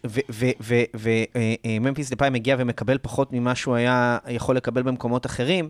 [1.65, 5.69] וממפיס דפאי מגיע ומקבל פחות ממה שהוא היה יכול לקבל במקומות אחרים.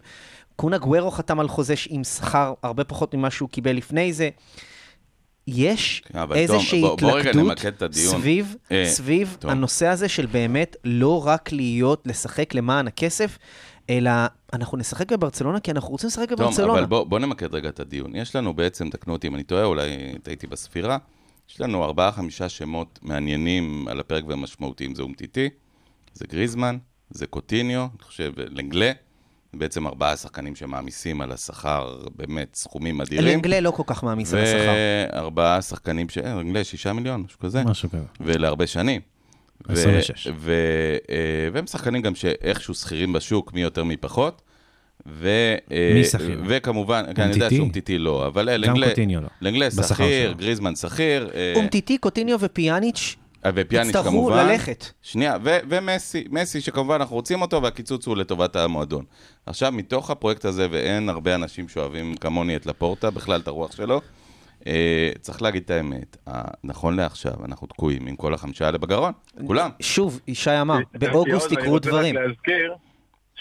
[0.55, 4.29] קונה גוורו חתם על חוזה עם שכר הרבה פחות ממה שהוא קיבל לפני זה.
[5.47, 7.57] יש כן, איזושהי התלכדות.
[7.91, 9.37] סביב, אה, סביב.
[9.43, 13.37] הנושא הזה של באמת לא רק להיות, לשחק למען הכסף,
[13.89, 14.11] אלא
[14.53, 16.73] אנחנו נשחק בברצלונה כי אנחנו רוצים לשחק טוב, בברצלונה.
[16.73, 18.15] אבל בוא, בוא נמקד רגע את הדיון.
[18.15, 19.89] יש לנו בעצם, תקנו אותי אם אני טועה, אולי
[20.23, 20.97] טעיתי בספירה,
[21.49, 24.95] יש לנו ארבעה-חמישה שמות מעניינים על הפרק ומשמעותיים.
[24.95, 25.49] זה אומטיטי,
[26.13, 26.77] זה גריזמן,
[27.09, 28.91] זה קוטיניו, אני חושב, לנגלה.
[29.53, 33.25] בעצם ארבעה שחקנים שמעמיסים על השכר, באמת, סכומים אדירים.
[33.35, 34.73] לנגלה לא כל כך מעמיס על השכר.
[35.13, 36.17] וארבעה שחקנים, ש...
[36.17, 37.63] אה, לנגלה, שישה מיליון, משהו כזה.
[37.63, 38.03] משהו כזה.
[38.21, 39.01] ולהרבה שנים.
[39.69, 40.27] ו- 26.
[40.35, 40.51] ו-
[41.09, 41.15] אה,
[41.53, 44.41] והם שחקנים גם שאיכשהו שכירים בשוק, מי יותר מי פחות.
[45.07, 46.41] ו- אה, מי שכיר?
[46.47, 47.55] וכמובן, כן, אני יודע אומטיטי?
[47.57, 49.27] שאומטיטי לא, אבל אה, גם לנגלה, קוטיניו לא.
[49.41, 50.33] לנגלה בשכר שכיר.
[50.33, 54.47] גריזמן שכיר, אה, אומטיטי, קוטיניו ופיאניץ' ופיאניץ' יצטרכו כמובן.
[54.47, 54.85] ללכת.
[55.01, 59.05] שנייה, ו- ומסי, מסי שכמובן אנחנו רוצים אותו והקיצוץ הוא לטובת המועדון.
[59.45, 64.01] עכשיו, מתוך הפרויקט הזה, ואין הרבה אנשים שאוהבים כמוני את לפורטה, בכלל את הרוח שלו,
[64.67, 69.11] אה, צריך להגיד את האמת, אה, נכון לעכשיו, אנחנו תקועים עם כל החמישה האלה בגרון,
[69.47, 69.69] כולם.
[69.79, 72.15] שוב, ישי אמר, באוגוסט אני יקרו רוצה רק דברים.
[72.15, 72.75] להזכיר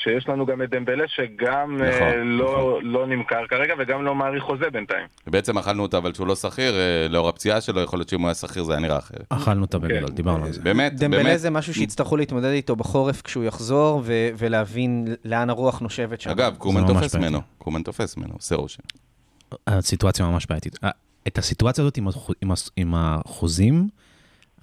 [0.02, 2.84] שיש לנו גם את דמבלה שגם נכון, אה, לא- נכון.
[2.84, 5.06] לא נמכר כרגע וגם לא מעריך חוזה בינתיים.
[5.26, 8.28] בעצם אכלנו אותה, אבל שהוא לא שכיר, אה, לאור הפציעה שלו, יכול להיות שאם הוא
[8.28, 9.26] היה שכיר זה היה נראה אחרת.
[9.28, 10.62] אכלנו אותה בגדול, דיברנו על זה.
[10.62, 11.40] באמת, דמבלה באמת.
[11.40, 16.30] זה משהו שיצטרכו להתמודד איתו בחורף כשהוא יחזור, ו- ולהבין לאן הרוח נושבת שם.
[16.30, 17.14] אגב, קומן תופס.
[17.14, 18.82] ממנו, קומן תופס ממנו, עושה רושם.
[19.66, 20.78] הסיטואציה ממש בעייתית.
[20.84, 20.90] אה,
[21.26, 21.98] את הסיטואציה הזאת
[22.76, 23.88] עם החוזים,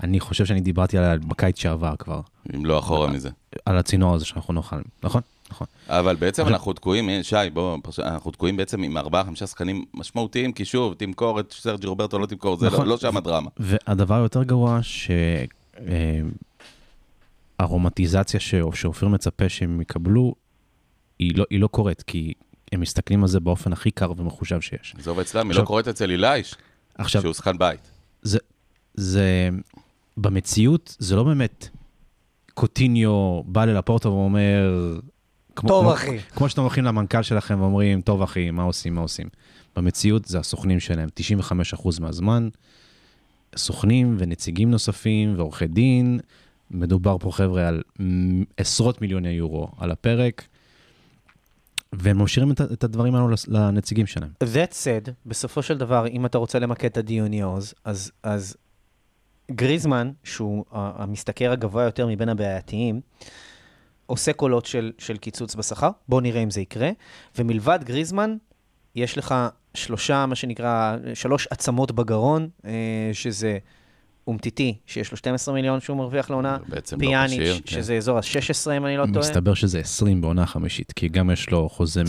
[0.03, 2.21] אני חושב שאני דיברתי עליה בקיץ שעבר כבר,
[2.55, 3.29] אם לא אחורה מזה.
[3.65, 5.21] על הצינור הזה שאנחנו נאכל, נכון?
[5.51, 5.67] נכון.
[5.87, 10.51] אבל בעצם אנחנו תקועים, אה, שי, בוא, אנחנו תקועים בעצם עם ארבעה, חמישה שחקנים משמעותיים,
[10.53, 12.87] כי שוב, תמכור את סרג'י רוברטו, לא תמכור, זה לא- נכון.
[12.87, 13.49] לא שם הדרמה.
[13.57, 14.79] והדבר היותר גרוע,
[17.59, 20.35] שהרומטיזציה שאופיר מצפה שהם יקבלו,
[21.19, 22.33] היא לא, היא לא קורית, כי
[22.71, 24.95] הם מסתכלים על זה באופן הכי קר ומחושב שיש.
[24.99, 26.55] עזוב אצלם, היא לא קורית אצל אילייש,
[27.07, 27.79] שהוא שחקן בית.
[28.21, 28.39] זה,
[28.93, 29.49] זה,
[30.17, 31.69] במציאות, זה לא באמת
[32.53, 34.97] קוטיניו בא ללפורטו ואומר...
[35.55, 36.19] כמו, טוב, כמו, אחי.
[36.19, 39.27] כמו שאתם הולכים למנכ"ל שלכם ואומרים, טוב אחי, מה עושים, מה עושים.
[39.75, 41.09] במציאות זה הסוכנים שלהם,
[41.71, 42.49] 95% מהזמן,
[43.55, 46.19] סוכנים ונציגים נוספים ועורכי דין,
[46.71, 47.81] מדובר פה חבר'ה על
[48.57, 50.47] עשרות מיליוני יורו על הפרק,
[51.93, 54.29] והם משאירים את, את הדברים האלו לנציגים שלהם.
[54.43, 58.55] That said, בסופו של דבר, אם אתה רוצה למקד את הדיון יוז, אז, אז
[59.51, 63.01] גריזמן, שהוא המשתכר הגבוה יותר מבין הבעייתיים,
[64.05, 66.89] עושה קולות של, של קיצוץ בשכר, בואו נראה אם זה יקרה,
[67.37, 68.37] ומלבד גריזמן,
[68.95, 69.35] יש לך
[69.73, 73.57] שלושה, מה שנקרא, שלוש עצמות בגרון, אה, שזה
[74.27, 77.75] אומטיטי, שיש לו 12 מיליון שהוא מרוויח לעונה, לא פיאניץ', כשיר, כן.
[77.75, 79.19] שזה אזור ה-16, אם אני לא טועה.
[79.19, 82.03] מסתבר שזה 20 בעונה חמישית, כי גם יש לו חוזה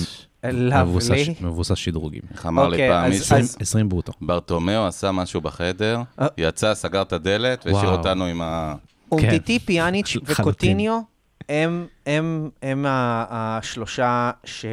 [0.52, 1.12] מבוסס.
[1.40, 2.22] מבוסס שדרוגים.
[2.32, 4.12] איך אמר לי אוקיי, פעם אז- מישהו, אז- 20 ברוטו.
[4.20, 6.26] ברטומיאו עשה משהו בחדר, אה.
[6.38, 7.90] יצא, סגר את הדלת, והשאיר.
[7.90, 8.74] אותנו עם ה...
[9.12, 10.32] אומטיטי, פיאניץ' לחלוטין.
[10.42, 11.00] וקוטיניו,
[11.48, 14.64] הם, הם, הם ה- השלושה ש,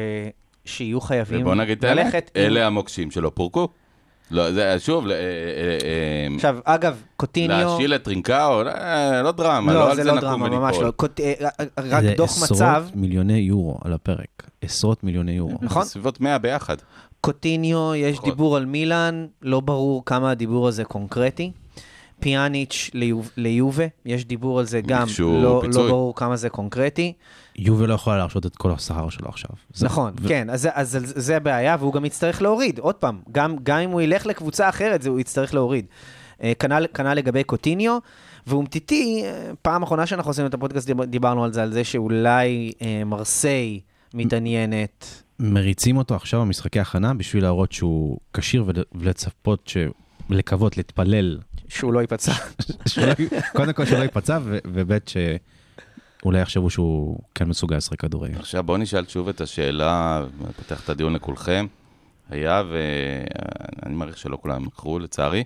[0.64, 2.30] שיהיו חייבים ובוא נגיד את האמת, ללכת.
[2.34, 3.68] עם- אלה המוקשים שלא פורקו.
[4.32, 7.68] לא, זה שוב, אה, אה, אה, עכשיו, אגב, קוטיניו...
[7.70, 8.62] להשיל את טרינקאו,
[9.22, 10.84] לא דרמה, לא לא, על זה זה לא נקום דרמה, ממש וניפול.
[10.86, 10.90] לא.
[10.90, 14.28] קוט- אה, אה, רק זה דוח מצב, עשרות מיליוני יורו על הפרק.
[14.62, 15.58] עשרות מיליוני יורו.
[15.62, 15.84] נכון.
[15.84, 16.76] סביבות 100 ביחד.
[17.20, 18.28] קוטיניו, יש פחות.
[18.30, 21.52] דיבור על מילאן, לא ברור כמה הדיבור הזה קונקרטי.
[22.20, 25.88] פיאניץ' ליוב- ליובה, יש דיבור על זה גם, לא, לא.
[25.88, 27.12] ברור כמה זה קונקרטי.
[27.58, 29.50] יובל לא יכולה להרשות את כל השכר שלו עכשיו.
[29.74, 32.78] זה- נכון, ו- כן, אז, זה- אז זה- הבעיה, והוא גם יצטרך להוריד.
[32.78, 35.86] עוד פעם, גם, גם אם הוא ילך לקבוצה אחרת, זה, הוא יצטרך להוריד.
[36.42, 37.98] אה, כנ"ל כנ"ל לגבי קוטיניו,
[38.46, 42.72] ואומטיטי, אה, פעם אחרונה שאנחנו עשינו את הפודקאסט, דיב- דיברנו על זה, על זה שאולי
[42.82, 43.80] אה, מרסיי
[44.14, 45.22] מתעניינת.
[45.40, 49.76] מריצים אותו עכשיו במשחקי הכנה בשביל להראות שהוא כשיר ול- ולצפות, ש-
[50.30, 51.38] לקוות, להתפלל.
[51.68, 52.32] שהוא לא ייפצע.
[53.56, 54.98] קודם כל שלא ייפצע, ו- וב'
[56.22, 58.38] שאולי יחשבו שהוא כן מסוגל לשחק כדורגל.
[58.38, 60.24] עכשיו בואו נשאל שוב את השאלה,
[60.56, 61.66] פותח את הדיון לכולכם.
[62.30, 65.44] היה ואני מעריך שלא כולם יקרו לצערי,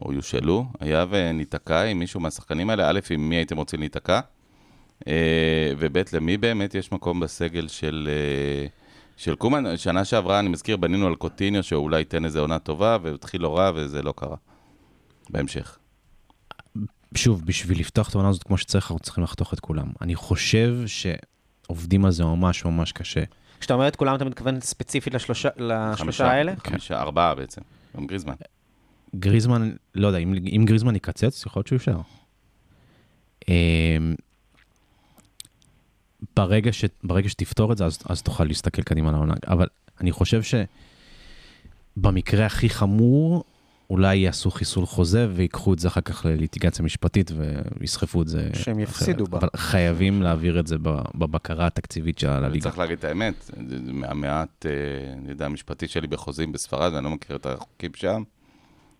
[0.00, 4.20] או יושאלו, היה וניתקע עם מישהו מהשחקנים האלה, א', עם מי הייתם רוצים להיתקע,
[5.08, 8.66] אה, וב', למי באמת יש מקום בסגל של, אה,
[9.16, 9.76] של קומן.
[9.76, 13.70] שנה שעברה, אני מזכיר, בנינו על קוטיניו שאולי ייתן איזה עונה טובה, והתחיל לא רע
[13.74, 14.36] וזה לא קרה.
[15.30, 15.78] בהמשך.
[17.14, 19.86] שוב, בשביל לפתוח את העונה הזאת כמו שצריך, אנחנו צריכים לחתוך את כולם.
[20.00, 23.22] אני חושב שעובדים על זה ממש ממש קשה.
[23.60, 26.52] כשאתה אומר את כולם, אתה מתכוון ספציפית לשלושה, לשלושה חמישה, האלה?
[26.56, 27.60] חמישה, ארבעה בעצם,
[27.96, 28.34] גם גריזמן.
[29.16, 32.00] גריזמן, לא יודע, אם, אם גריזמן יקצץ, יכול להיות שהוא יישאר.
[33.48, 34.14] אמ,
[36.36, 39.34] ברגע, ש, ברגע שתפתור את זה, אז, אז תוכל להסתכל קדימה לעונה.
[39.46, 39.66] אבל
[40.00, 40.42] אני חושב
[41.96, 43.44] שבמקרה הכי חמור,
[43.90, 47.30] אולי יעשו חיסול חוזה ויקחו את זה אחר כך לליטיגציה משפטית
[47.80, 48.50] ויסחפו את זה.
[48.54, 49.28] שהם יפסידו אחרת.
[49.28, 49.38] בה.
[49.38, 52.62] אבל חייבים להעביר את זה ב- בבקרה התקציבית של הליגה.
[52.62, 53.50] צריך להגיד את האמת,
[53.92, 54.72] מהמעט, אה,
[55.12, 58.22] אני יודע, המשפטי שלי בחוזים בספרד, ואני לא מכיר את החוקים שם,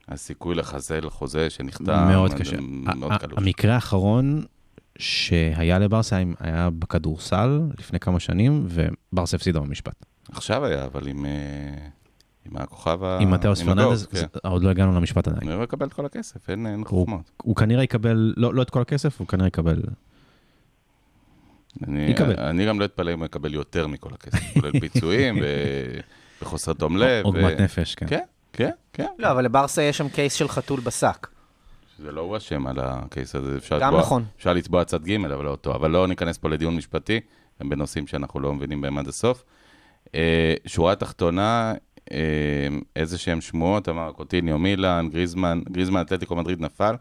[0.09, 2.57] הסיכוי לחזל חוזה שנחתם, מאוד קשה.
[2.61, 3.39] מאוד קלוש.
[3.39, 4.45] המקרה האחרון
[4.99, 10.05] שהיה לברסה היה- היה בכדורסל לפני כמה שנים, וברסה הפסידה במשפט.
[10.33, 11.31] עכשיו היה, אבל עם, אה,
[12.47, 13.19] עם הכוכב ה...
[13.21, 14.27] עם מתאוס פרננדס, כן.
[14.45, 15.53] עוד לא הגענו למשפט עדיין.
[15.53, 17.31] הוא יקבל את כל הכסף, אין אין הוא- חוכמות.
[17.43, 19.83] הוא כנראה יקבל, לא לא את כל הכסף, הוא כנראה יקבל...
[21.89, 22.41] אני, יקבל.
[22.41, 26.01] אני גם לא אתפלא אם הוא יקבל יותר מכל הכסף, כולל פיצויים ו-
[26.43, 27.25] וחוסר תום לב.
[27.25, 28.07] עוגמת ו- נפש, כן.
[28.07, 28.21] כן,
[28.53, 29.07] כן, כן.
[29.19, 31.27] לא, אבל לברסה יש שם קייס של חתול בשק.
[31.99, 34.25] זה לא הוא אשם על הקייס הזה, אפשר גם לתבוע, נכון.
[34.39, 35.75] אפשר לתבוע צד ג', אבל לא אותו.
[35.75, 37.21] אבל לא ניכנס פה לדיון משפטי,
[37.61, 39.45] הם בנושאים שאנחנו לא מבינים בהם עד הסוף.
[40.15, 41.75] אה, שורה תחתונה,
[42.97, 46.95] איזה שהם שמועות, אמר קוטיניו, מילאן, גריזמן, גריזמן אתלטיקו מדריד נפל.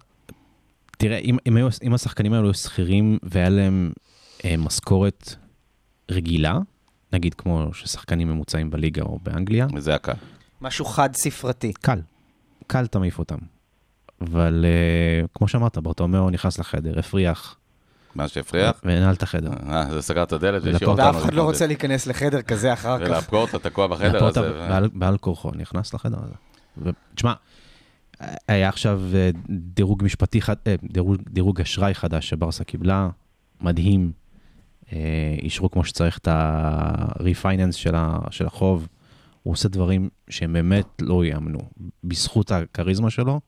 [0.98, 3.92] תראה, אם, אם, היו, אם השחקנים האלו היו שכירים והיה להם
[4.46, 5.36] אה, משכורת
[6.12, 6.60] רגילה,
[7.14, 10.14] נגיד כמו ששחקנים ממוצעים בליגה או באנגליה, וזה הקל.
[10.62, 11.74] משהו חד ספרתי.
[11.74, 12.00] קל,
[12.68, 13.38] קל אתה מעיף אותם.
[14.22, 17.58] אבל אה, כמו שאמרת, ברטומיאו נכנס לחדר, הפריח,
[18.18, 19.52] מה שהפריח, ונעל את החדר.
[19.70, 21.06] אה, זה סגר את הדלת והשאיר אותנו.
[21.06, 21.44] ואף אחד לא.
[21.44, 23.06] רוצה להיכנס לחדר כזה אחר כך.
[23.10, 24.42] ולאפקורט, אתה תקוע בחדר הזה.
[24.42, 26.34] ו- בעל, כורחו נכנס לחדר הזה.
[27.14, 27.34] ותשמע,
[28.48, 30.76] היה עכשיו אה, דירוג משפטי, אה,
[31.30, 33.10] דירוג, אשראי חדש שברסה קיבלה,
[33.62, 34.12] מדהים.
[34.94, 37.72] אה, אישרו כמו שצריך את ה-refinance
[38.32, 38.88] של החוב.
[39.44, 41.60] הוא עושה דברים שהם באמת לא ייאמנו.
[42.04, 43.40] בזכות הכריזמה שלו,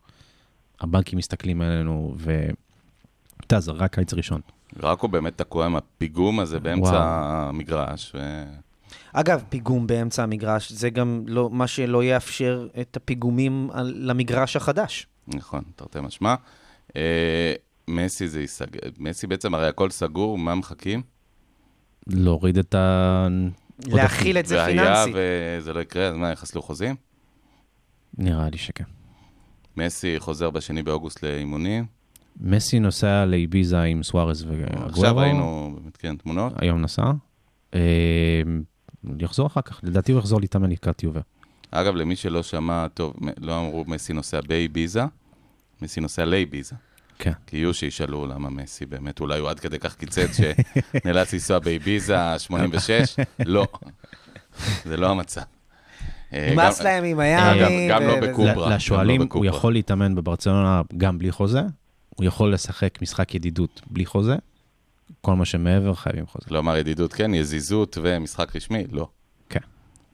[0.81, 4.41] הבנקים מסתכלים עלינו, ואתה יודע, זה רק קיץ ראשון.
[4.77, 7.03] רק הוא באמת תקוע עם הפיגום הזה באמצע וואו.
[7.03, 8.15] המגרש.
[8.15, 8.43] ו...
[9.13, 15.07] אגב, פיגום באמצע המגרש, זה גם לא, מה שלא יאפשר את הפיגומים על, למגרש החדש.
[15.27, 16.35] נכון, תרתי משמע.
[16.95, 17.53] אה,
[17.87, 21.01] מסי זה ייסגר, מסי בעצם הרי הכל סגור, מה מחכים?
[22.07, 23.27] להוריד את ה...
[23.87, 25.15] להכיל את זה והיה פיננסית.
[25.59, 26.95] וזה לא יקרה, אז מה, יחסלו חוזים?
[28.17, 28.83] נראה לי שכן.
[29.77, 31.85] מסי חוזר בשני באוגוסט לאימונים.
[32.39, 34.47] מסי נוסע לאביזה עם סוארז
[34.85, 35.17] עכשיו וגוארו.
[35.17, 36.53] ראינו באמת כן תמונות.
[36.55, 37.11] היום נסע.
[37.75, 37.79] אה,
[39.19, 41.21] יחזור אחר כך, לדעתי הוא יחזור להתאמן לקראת יובל.
[41.71, 45.03] אגב, למי שלא שמע, טוב, לא אמרו מסי נוסע באביזה,
[45.81, 46.75] מסי נוסע לאביזה.
[47.19, 47.31] כן.
[47.47, 52.17] כי יהיו שישאלו למה מסי באמת, אולי הוא עד כדי כך קיצץ שנאלץ לנסוע באביזה
[52.37, 53.67] 86, לא,
[54.85, 55.41] זה לא המצב.
[56.33, 57.87] אה, נמאס להם עם מיאמי.
[57.89, 58.35] גם לא ו- בקוב.
[58.51, 59.47] קוברה, גם לשואלים, לא הוא בקוברה.
[59.49, 61.61] יכול להתאמן בברצלונה גם בלי חוזה,
[62.15, 64.35] הוא יכול לשחק משחק ידידות בלי חוזה,
[65.21, 66.45] כל מה שמעבר חייבים חוזה.
[66.47, 69.07] כלומר, ידידות כן, יזיזות ומשחק רשמי, לא.
[69.49, 69.59] כן.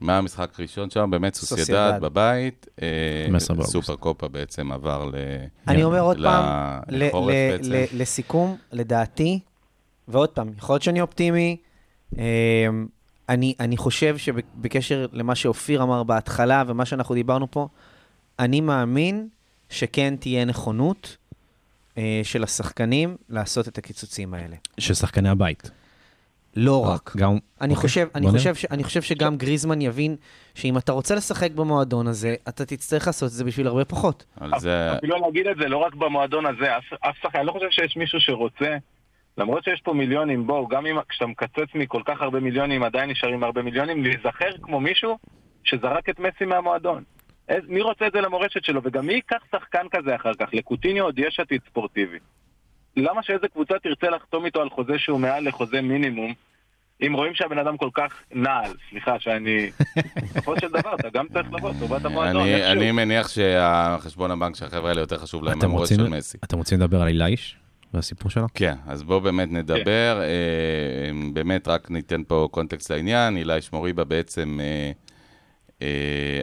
[0.00, 1.10] מה המשחק הראשון שם?
[1.10, 1.98] באמת סוסיידד.
[2.00, 2.66] בבית.
[2.82, 2.88] אה,
[3.26, 3.72] 15 באוגוסט.
[3.72, 5.14] סופר קופה בעצם עבר ל...
[5.68, 6.80] אני אומר עוד פעם,
[7.92, 9.40] לסיכום, לדעתי,
[10.08, 11.56] ועוד פעם, יכול להיות שאני אופטימי,
[12.18, 12.86] אמ,
[13.28, 17.68] אני, אני חושב שבקשר למה שאופיר אמר בהתחלה ומה שאנחנו דיברנו פה,
[18.38, 19.28] אני מאמין
[19.68, 21.16] שכן תהיה נכונות
[22.22, 24.56] של השחקנים לעשות את הקיצוצים האלה.
[24.78, 25.70] של שחקני הבית.
[26.56, 27.12] לא רק.
[27.16, 27.30] גם...
[27.60, 28.30] אני, אוקיי, חושב, אני.
[28.30, 30.16] חושב ש, אני חושב שגם גריזמן יבין
[30.54, 34.24] שאם אתה רוצה לשחק במועדון הזה, אתה תצטרך לעשות את זה בשביל הרבה פחות.
[34.40, 34.96] על זה...
[34.98, 37.96] אפילו להגיד את זה לא רק במועדון הזה, אף, אף שחקן, אני לא חושב שיש
[37.96, 38.76] מישהו שרוצה,
[39.38, 43.44] למרות שיש פה מיליונים, בואו, גם אם כשאתה מקצץ מכל כך הרבה מיליונים, עדיין נשארים
[43.44, 45.18] הרבה מיליונים, להיזכר כמו מישהו
[45.64, 47.02] שזרק את מסי מהמועדון.
[47.68, 48.80] מי רוצה את זה למורשת שלו?
[48.84, 50.48] וגם מי ייקח שחקן כזה אחר כך?
[50.52, 52.18] לקוטיניו עוד יש עתיד ספורטיבי.
[52.96, 56.34] למה שאיזה קבוצה תרצה לחתום איתו על חוזה שהוא מעל לחוזה מינימום,
[57.06, 59.70] אם רואים שהבן אדם כל כך נעל, סליחה שאני...
[60.24, 62.42] בסופו של דבר, אתה גם צריך לבוא, טובת המועדון.
[62.46, 66.38] אני, מניח שהחשבון הבנק של החבר'ה האלה יותר חשוב להם מהמורשת של מסי.
[66.44, 67.56] אתם רוצים לדבר על אילייש
[67.94, 68.46] והסיפור שלו?
[68.54, 70.20] כן, אז בואו באמת נדבר.
[70.22, 73.36] אה, באמת, רק ניתן פה קונטקסט לעניין.
[73.36, 74.92] אילי שמוריבה בעצם, אה,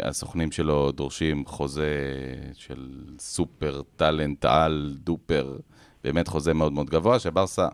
[0.03, 1.87] הסוכנים שלו דורשים חוזה
[2.53, 5.57] של סופר טאלנט על דופר,
[6.03, 7.67] באמת חוזה מאוד מאוד גבוה, שברסה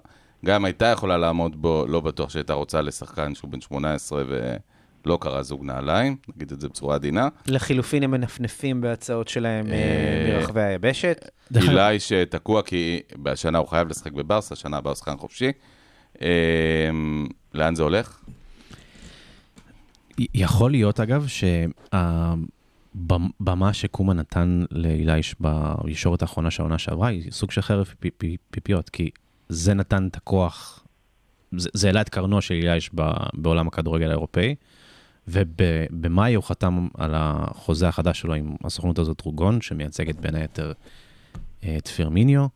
[0.45, 5.41] גם הייתה יכולה לעמוד בו, לא בטוח שהייתה רוצה לשחקן שהוא בן 18 ולא קרא
[5.41, 7.27] זוג נעליים, נגיד את זה בצורה עדינה.
[7.47, 11.29] לחילופין הם מנפנפים בהצעות שלהם אה, אה, מרחבי היבשת.
[11.55, 15.51] אילי שתקוע כי בשנה הוא חייב לשחק בברסה, שנה הבאה הוא שחקן חופשי.
[16.21, 16.89] אה,
[17.53, 18.19] לאן זה הולך?
[20.33, 21.27] יכול להיות, אגב,
[21.93, 28.37] שהבמה שקומה נתן לאילייש בישורת האחרונה של העונה שעברה, היא סוג של חרב פי- פי-
[28.51, 29.09] פיפיות, כי
[29.49, 30.85] זה נתן את הכוח,
[31.57, 32.89] זה העלה את קרנו של אילייש
[33.33, 34.55] בעולם הכדורגל האירופאי,
[35.27, 40.71] ובמאי הוא חתם על החוזה החדש שלו עם הסוכנות הזאת רוגון, שמייצגת בין היתר
[41.63, 42.47] אה, את פירמיניו.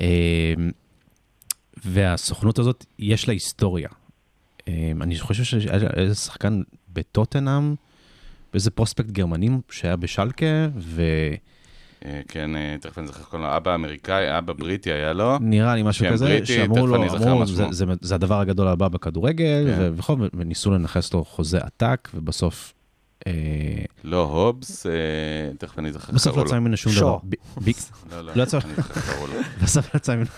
[0.00, 0.54] אה,
[1.84, 3.88] והסוכנות הזאת, יש לה היסטוריה.
[4.68, 7.74] אה, אני חושב שהיה איזה שחקן בטוטנאם,
[8.52, 10.46] באיזה פרוספקט גרמנים שהיה בשלקה,
[12.04, 15.38] אה, כן, אה, תכף אני זוכר קוראים לו, אבא אמריקאי, אבא בריטי היה לו.
[15.40, 18.68] ונראה לי משהו שם כזה, בריטי, שאמרו לו, אמרו, זה, שמו." זה, זה הדבר הגדול
[18.68, 19.80] הבא בכדורגל, כן.
[19.80, 22.74] ו- וכל, וניסו לנכס לו חוזה עתק, ובסוף,
[24.04, 24.92] לא הובס, אה,
[25.58, 26.58] תכף אני איך בסוף לא יצא.
[26.58, 27.20] ממנו שום שו.
[27.24, 27.72] דבר.
[28.10, 28.58] לא, לא, לא יצא-.
[29.62, 30.28] בסוף לא יצא ממנו.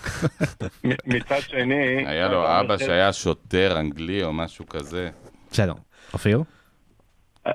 [1.05, 2.07] מצד שני...
[2.07, 5.09] היה לו אבא שהיה שוטר אנגלי או משהו כזה.
[5.51, 5.73] בסדר.
[6.13, 6.43] אופיר?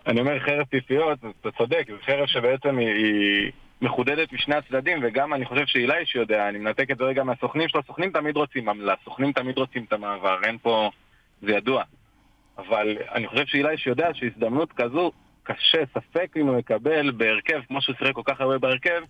[0.07, 5.47] אני אומר חרב פיפיות, אתה צודק, זו חרב שבעצם היא, מחודדת משני הצדדים, וגם אני
[5.47, 9.33] חושב שאילייש יודע, אני מנתק את זה רגע מהסוכנים שלו, הסוכנים תמיד רוצים עמלה, הסוכנים
[9.33, 10.91] תמיד רוצים את המעבר, אין פה,
[11.43, 11.83] זה ידוע.
[12.69, 17.97] אבל אני חושב שאילייש יודע שהזדמנות כזו, קשה, ספק אם הוא יקבל בהרכב, כמו שהוא
[17.99, 19.03] שיחק כל כך הרבה בהרכב,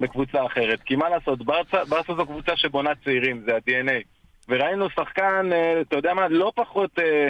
[0.00, 0.82] בקבוצה אחרת.
[0.82, 4.02] כי מה לעשות, ברסה, ברסה זו קבוצה שבונה צעירים, זה ה-DNA.
[4.48, 7.28] וראינו שחקן, אה, אתה יודע מה, לא פחות אה,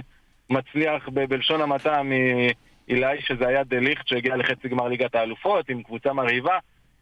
[0.51, 6.13] מצליח ב- בלשון המעטה מאילי, שזה היה דליכט שהגיע לחצי גמר ליגת האלופות עם קבוצה
[6.13, 6.59] מרהיבה,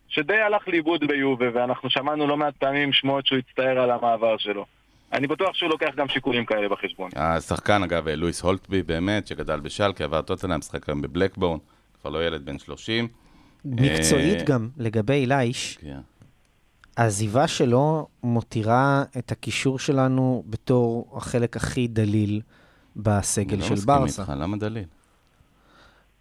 [0.09, 4.67] שדי הלך לאיבוד ביובה, ואנחנו שמענו לא מעט פעמים שמועות שהוא הצטער על המעבר שלו.
[5.13, 7.11] אני בטוח שהוא לוקח גם שיקולים כאלה בחשבון.
[7.17, 11.59] השחקן, אגב, לואיס הולטבי, באמת, שגדל בשלקה, עבר טוטנאם, משחק היום בבלקבורן,
[12.01, 13.09] כבר לא ילד בן 30.
[13.65, 16.01] מקצועית אה, גם, לגבי איליש, כן.
[16.97, 22.41] העזיבה שלו מותירה את הקישור שלנו בתור החלק הכי דליל
[22.97, 24.23] בסגל אני של לא מסכים ברסה.
[24.23, 24.85] איתך, למה דליל?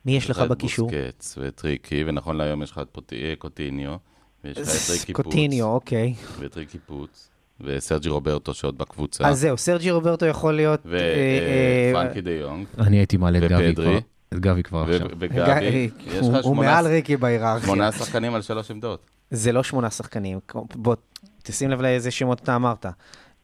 [0.06, 0.90] מי יש לך את בקישור?
[0.90, 2.98] בוסקץ ואת ריקי, ונכון להיום יש לך את
[3.38, 3.96] קוטיניו,
[4.44, 6.14] ויש לך את ריקי פוץ, קוטיניו, אוקיי.
[6.40, 7.30] ואת ריקי פוץ,
[7.64, 10.80] וסרג'י רוברטו שעוד בקבוצה, אז זהו, סרג'י רוברטו יכול להיות...
[10.94, 13.76] אה, אה, ופרנקי דה יונג, אני הייתי מעלה את גבי.
[13.76, 13.98] כבר.
[14.34, 15.08] את גבי כבר עכשיו.
[15.20, 17.66] וגבי, יש הוא- לך מעל ריקי בהיררכיה.
[17.66, 19.06] שמונה שחקנים על שלוש עמדות.
[19.32, 20.40] זה לא שמונה שחקנים.
[20.76, 20.96] בוא,
[21.44, 22.86] תשים לב לאיזה שמות אתה אמרת.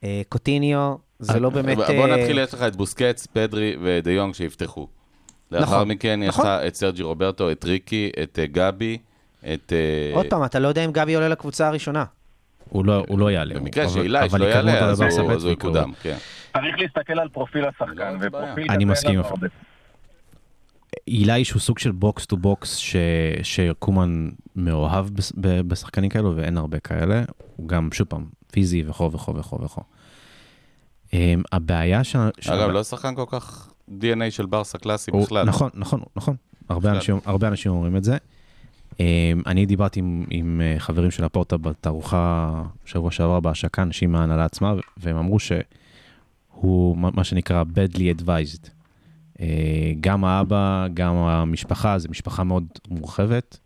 [0.03, 1.77] אה, קוטיניו, זה לא באמת...
[1.77, 4.87] בוא אה, נתחיל, יש לך את בוסקץ, פדרי ודה יונג שיפתחו.
[5.51, 6.67] לאחר נכון, מכן יש לך נכון.
[6.67, 8.97] את סרג'י רוברטו, את ריקי, את אה, גבי,
[9.53, 9.73] את...
[9.73, 12.03] אה, עוד פעם, אתה לא יודע אם גבי עולה לקבוצה הראשונה.
[12.69, 13.55] הוא לא- הוא לא יעלה.
[13.55, 15.51] במקרה אבל- שאיליש לא יעלה, אז הוא אז הוא.
[15.53, 16.17] יקודם, כן.
[16.53, 18.17] צריך להסתכל על פרופיל לא, השחקן, בעיה.
[18.21, 19.21] ופרופיל אני מסכים.
[21.07, 22.95] איליש הוא סוג של box to box ש...
[23.43, 25.05] שקומן מאוהב
[25.37, 27.23] בשחקנים כאלו ואין הרבה כאלה.
[27.55, 29.81] הוא גם, שוב פעם, פיזי וכו' וכו' וכו' וכו'.
[31.07, 31.13] Um,
[31.51, 32.15] הבעיה ש...
[32.39, 35.45] ש- אגב, לא שחקן כל כך DNA של ברסה קלאסי הוא- בכלל.
[35.45, 36.35] נכון, נכון, נכון.
[36.69, 36.95] הרבה בכלל.
[36.95, 38.17] אנשים, הרבה אנשים אומרים את זה.
[38.97, 38.99] Um,
[39.45, 42.51] אני דיברתי עם, עם אה, חברים של הפורטה בתערוכה
[42.85, 48.67] שבוע שעבר בהשקה, אנשים מההנהלה עצמה, והם אמרו שהוא מה שנקרא badly advised.
[49.37, 49.39] Uh,
[49.99, 53.57] גם האבא, גם המשפחה, זו משפחה מאוד מורחבת,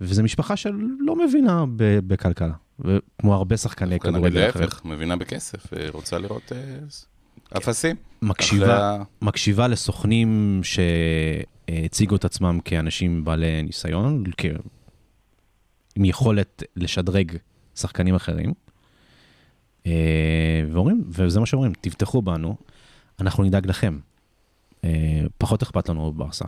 [0.00, 1.64] וזו משפחה שלא מבינה
[2.06, 4.64] בכלכלה, וכמו הרבה שחקני כדורגל אחרים.
[4.64, 6.58] להפך, מבינה בכסף, אה, רוצה לראות אה,
[7.56, 7.96] אפסים.
[8.22, 10.60] מקשיבה, אחרי ה- מקשיבה לסוכנים
[11.70, 14.44] שהציגו את עצמם כאנשים בעלי ניסיון, כ...
[15.96, 17.36] עם יכולת לשדרג
[17.74, 18.52] שחקנים אחרים,
[19.86, 22.56] אה, ואומרים, וזה מה שאומרים, תבטחו בנו,
[23.20, 23.98] אנחנו נדאג לכם.
[24.84, 26.44] אה, פחות אכפת לנו בברסה.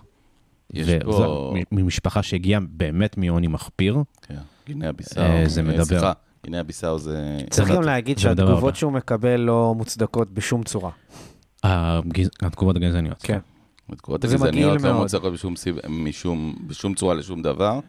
[0.73, 1.55] יש וזה פה...
[1.73, 4.35] ממשפחה שהגיעה באמת מעוני מחפיר, כן,
[4.67, 5.23] גינאה ביסאו.
[5.23, 5.85] אה, זה מדבר.
[5.85, 6.13] סליחה,
[6.45, 7.39] גינאה ביסאו זה...
[7.51, 8.77] צריך גם להגיד שהתגובות.
[8.77, 10.91] שהוא מקבל לא מוצדקות בשום צורה.
[12.43, 13.23] התגובות הגזעניות.
[13.23, 13.39] כן.
[13.89, 14.93] התגובות הגזעניות לא.
[14.93, 15.77] מוצדקות בשום, סיב...
[15.89, 17.81] משום, בשום צורה לשום דבר.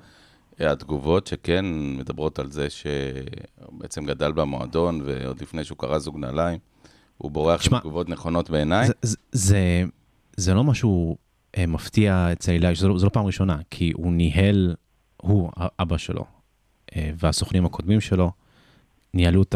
[0.60, 1.66] התגובות שכן
[1.98, 6.60] מדברות על זה שבעצם גדל במועדון, ועוד לפני שהוא קרא זוג נעליים,
[7.18, 8.88] הוא בורח תשמע, עם תגובות נכונות בעיניי.
[8.88, 9.84] זה, זה, זה,
[10.38, 11.18] זה לא משהו
[11.58, 14.76] אה, מפתיע אצל זו, לא- זו לא פעם ראשונה, כי הוא ניהל,
[15.22, 16.26] הוא, אבא שלו,
[16.96, 18.32] אה, והסוכנים הקודמים שלו,
[19.14, 19.56] ניהלו את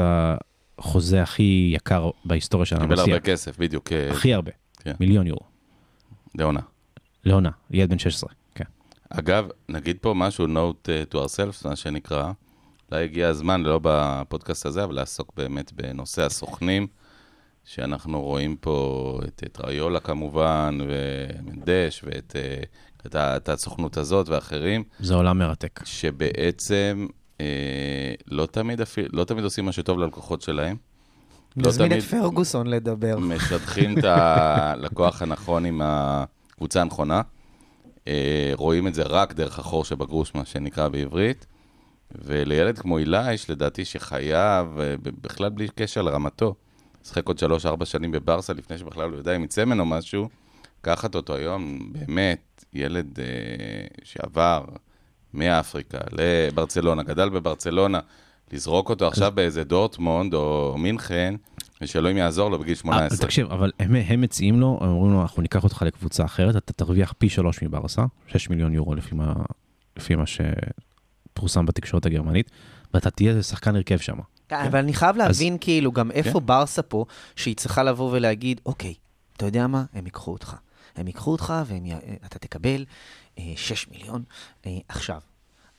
[0.79, 3.13] החוזה הכי יקר בהיסטוריה של קיבל הנשיא.
[3.13, 4.93] הרבה כסף, בדיוק, אה, הכי הרבה, כן.
[4.99, 5.45] מיליון יורו,
[6.37, 6.59] לעונה.
[7.25, 8.63] לעונה, ילד בן 16, כן.
[9.09, 12.31] אגב, נגיד פה משהו, note uh, to ourselves, מה שנקרא,
[12.91, 16.87] אולי הגיע הזמן, לא בפודקאסט הזה, אבל לעסוק באמת בנושא הסוכנים,
[17.65, 22.63] שאנחנו רואים פה את, את ראיולה כמובן, ומנדש, ואת אה,
[23.05, 25.79] את, את הסוכנות הזאת ואחרים, זה עולם מרתק.
[25.85, 27.07] שבעצם
[27.41, 28.81] אה, לא, תמיד
[29.13, 30.77] לא תמיד עושים מה שטוב ללקוחות שלהם.
[31.57, 33.19] לא נזמין תמיד את פרגוסון לדבר.
[33.19, 37.21] משדכים את הלקוח הנכון עם הקבוצה הנכונה.
[38.07, 41.45] אה, רואים את זה רק דרך החור שבגרוש, מה שנקרא בעברית.
[42.15, 46.55] ולילד כמו אילייש, לדעתי שחייב, אה, בכלל בלי קשר לרמתו,
[47.03, 50.29] לשחק עוד שלוש-ארבע שנים בברסה לפני שבכלל הוא יודע אם יצא ממנו משהו,
[50.79, 53.25] לקחת אותו היום, באמת, ילד אה,
[54.03, 54.65] שעבר
[55.33, 57.99] מאפריקה לברצלונה, גדל בברצלונה,
[58.51, 61.35] לזרוק אותו עכשיו באיזה דורטמונד או מינכן,
[61.81, 63.17] ושאלוהים יעזור לו בגיל אה, 18.
[63.17, 66.73] תקשיב, אבל הם, הם מציעים לו, הם אומרים לו, אנחנו ניקח אותך לקבוצה אחרת, אתה
[66.73, 69.33] תרוויח פי שלוש מברסה, 6 מיליון יורו לפי מה,
[69.97, 72.51] לפי מה שפורסם בתקשורת הגרמנית,
[72.93, 74.17] ואתה תהיה שחקן הרכב שם.
[74.49, 77.05] כן, אבל אני חייב להבין כאילו גם איפה ברסה פה,
[77.35, 78.93] שהיא צריכה לבוא ולהגיד, אוקיי,
[79.37, 79.83] אתה יודע מה?
[79.93, 80.55] הם ייקחו אותך.
[80.95, 82.85] הם ייקחו אותך ואתה תקבל
[83.39, 84.23] אה, 6 מיליון
[84.65, 85.21] אה, עכשיו.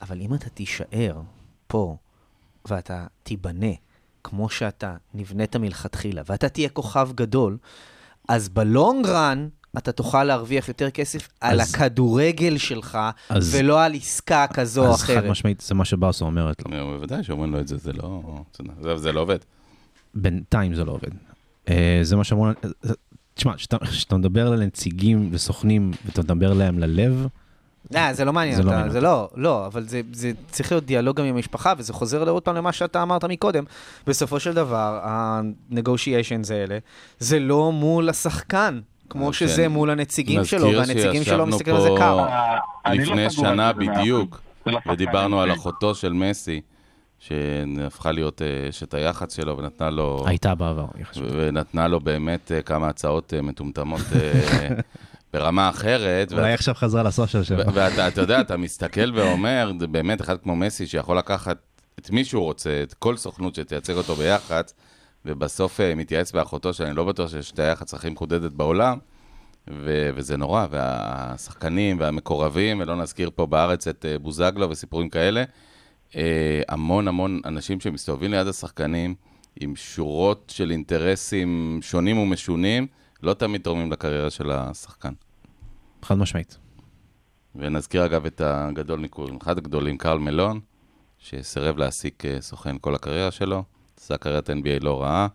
[0.01, 1.21] אבל אם אתה תישאר
[1.67, 1.97] פה
[2.67, 3.71] ואתה תיבנה
[4.23, 7.57] כמו שאתה נבנית מלכתחילה, ואתה תהיה כוכב גדול,
[8.29, 12.97] אז בלונג רן אתה תוכל להרוויח יותר כסף על אז- הכדורגל שלך,
[13.29, 15.29] אז- ולא על עסקה כזו או אז חד אחרת.
[15.31, 16.77] משמעית, זה מה שברסה אומרת לו.
[16.77, 18.21] נו, בוודאי שאומרים לו את זה, זה לא...
[18.81, 19.37] זה, זה לא עובד.
[20.15, 21.09] בינתיים זה לא עובד.
[21.69, 22.47] אה, זה מה שאמרו,
[23.33, 27.27] תשמע, כשאתה מדבר לנציגים וסוכנים ואתה מדבר להם ללב,
[27.91, 30.71] לא, זה לא מעניין זה לא אותה, מעניין זה לא, לא, אבל זה, זה צריך
[30.71, 33.63] להיות דיאלוג גם עם המשפחה, וזה חוזר לעוד פעם למה שאתה אמרת מקודם.
[34.07, 36.77] בסופו של דבר, ה-negotiations האלה,
[37.19, 39.67] זה לא מול השחקן, כמו אז שזה כן.
[39.71, 42.15] מול הנציגים שלו, והנציגים שלו מסתכלים על זה קר.
[42.15, 45.53] לא לפני שנה בדיוק, לשחקן ודיברנו על.
[45.53, 46.61] אחותו של מסי,
[47.19, 50.23] שהפכה להיות אה, אשת היח"צ שלו, ונתנה לו...
[50.25, 50.85] הייתה בעבר.
[51.31, 54.69] ונתנה לו באמת אה, כמה הצעות אה, מטומטמות אה,
[55.33, 56.33] ברמה אחרת.
[56.33, 57.73] אולי עכשיו חזרה לסושיאל שלו.
[57.73, 61.57] ואתה אתה יודע, אתה מסתכל ואומר, באמת אחד כמו מסי שיכול לקחת
[61.99, 64.73] את מי שהוא רוצה, את כל סוכנות שתייצג אותו ביח"צ,
[65.25, 68.97] ובסוף אה, מתייעץ באחותו, שאני לא בטוח שיש את היח"צ הכי מחודדת בעולם,
[69.69, 75.43] ו- וזה נורא, והשחקנים והמקורבים, ולא נזכיר פה בארץ את אה, בוזגלו וסיפורים כאלה,
[76.15, 79.15] אה, המון המון אנשים שמסתובבים ליד השחקנים,
[79.59, 82.87] עם שורות של אינטרסים שונים ומשונים,
[83.23, 85.13] לא תמיד תורמים לקריירה של השחקן.
[86.03, 86.57] חד משמעית.
[87.55, 90.59] ונזכיר אגב את הגדול מכולם, אחד הגדולים, קרל מלון,
[91.17, 93.63] שסירב להעסיק אה, סוכן כל הקריירה שלו,
[93.99, 95.27] עשה קריירת NBA לא רעה,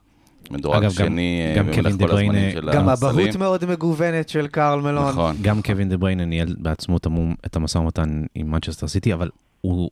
[0.50, 3.10] מדורג אגב, גם- שני אה, גם במלך כל דה הזמנים של גם הסלים.
[3.18, 5.08] אבהות מאוד מגוונת של קרל מלון.
[5.08, 5.36] נכון.
[5.42, 6.96] גם קווין דה בריינה ניהל בעצמו
[7.46, 9.30] את המשא ומתן עם מנצ'סטר סיטי, אבל
[9.60, 9.90] הוא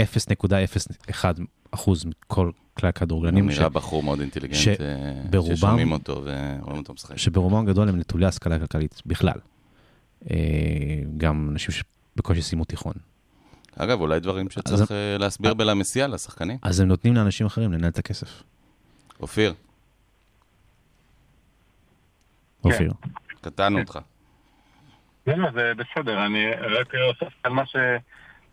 [0.00, 1.24] 0.01
[1.70, 4.74] אחוז מכל כלי הוא הכדורגלנים, ש- נראה בחור מאוד אינטליגנט, ש- אה,
[5.30, 7.16] ברובם- ששומעים אותו ורואים אותו משחק.
[7.16, 9.38] שברובם הגדול הם נטולי השכלה כלכלית בכלל.
[10.30, 10.36] אה,
[11.16, 11.74] גם אנשים
[12.16, 12.92] שבקושי סיימו תיכון.
[13.76, 16.58] אגב, אולי דברים שצריך אה, להסביר בלמסיע לשחקנים.
[16.62, 18.42] אז הם נותנים לאנשים אחרים לנהל את הכסף.
[19.20, 19.54] אופיר,
[22.64, 22.92] אופיר.
[23.40, 23.98] קטענו אותך.
[25.26, 27.62] לא, זה בסדר, אני רק אוסף על מה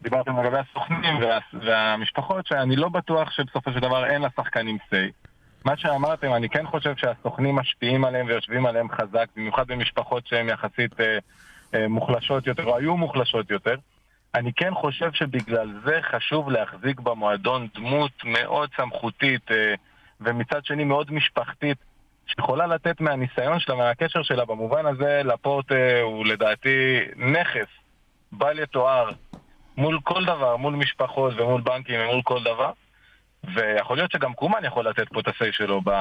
[0.06, 5.30] שדיברתם לגבי הסוכנים וה, והמשפחות, שאני לא בטוח שבסופו של דבר אין לשחקנים say.
[5.66, 11.00] מה שאמרתם, אני כן חושב שהסוכנים משפיעים עליהם ויושבים עליהם חזק, במיוחד במשפחות שהן יחסית
[11.00, 11.18] אה,
[11.74, 13.76] אה, מוחלשות יותר, או היו מוחלשות יותר.
[14.36, 19.74] אני כן חושב שבגלל זה חשוב להחזיק במועדון דמות מאוד סמכותית, אה,
[20.22, 21.78] ומצד שני מאוד משפחתית,
[22.28, 27.68] שיכולה לתת מהניסיון שלה, מהקשר שלה, במובן הזה לפורט אה, הוא לדעתי נכס,
[28.32, 29.10] בל יתואר,
[29.78, 32.72] מול כל דבר, מול משפחות ומול בנקים ומול כל דבר.
[33.56, 35.82] ויכול להיות שגם קומן יכול לתת פה את ה-say שלו.
[35.86, 35.92] ב...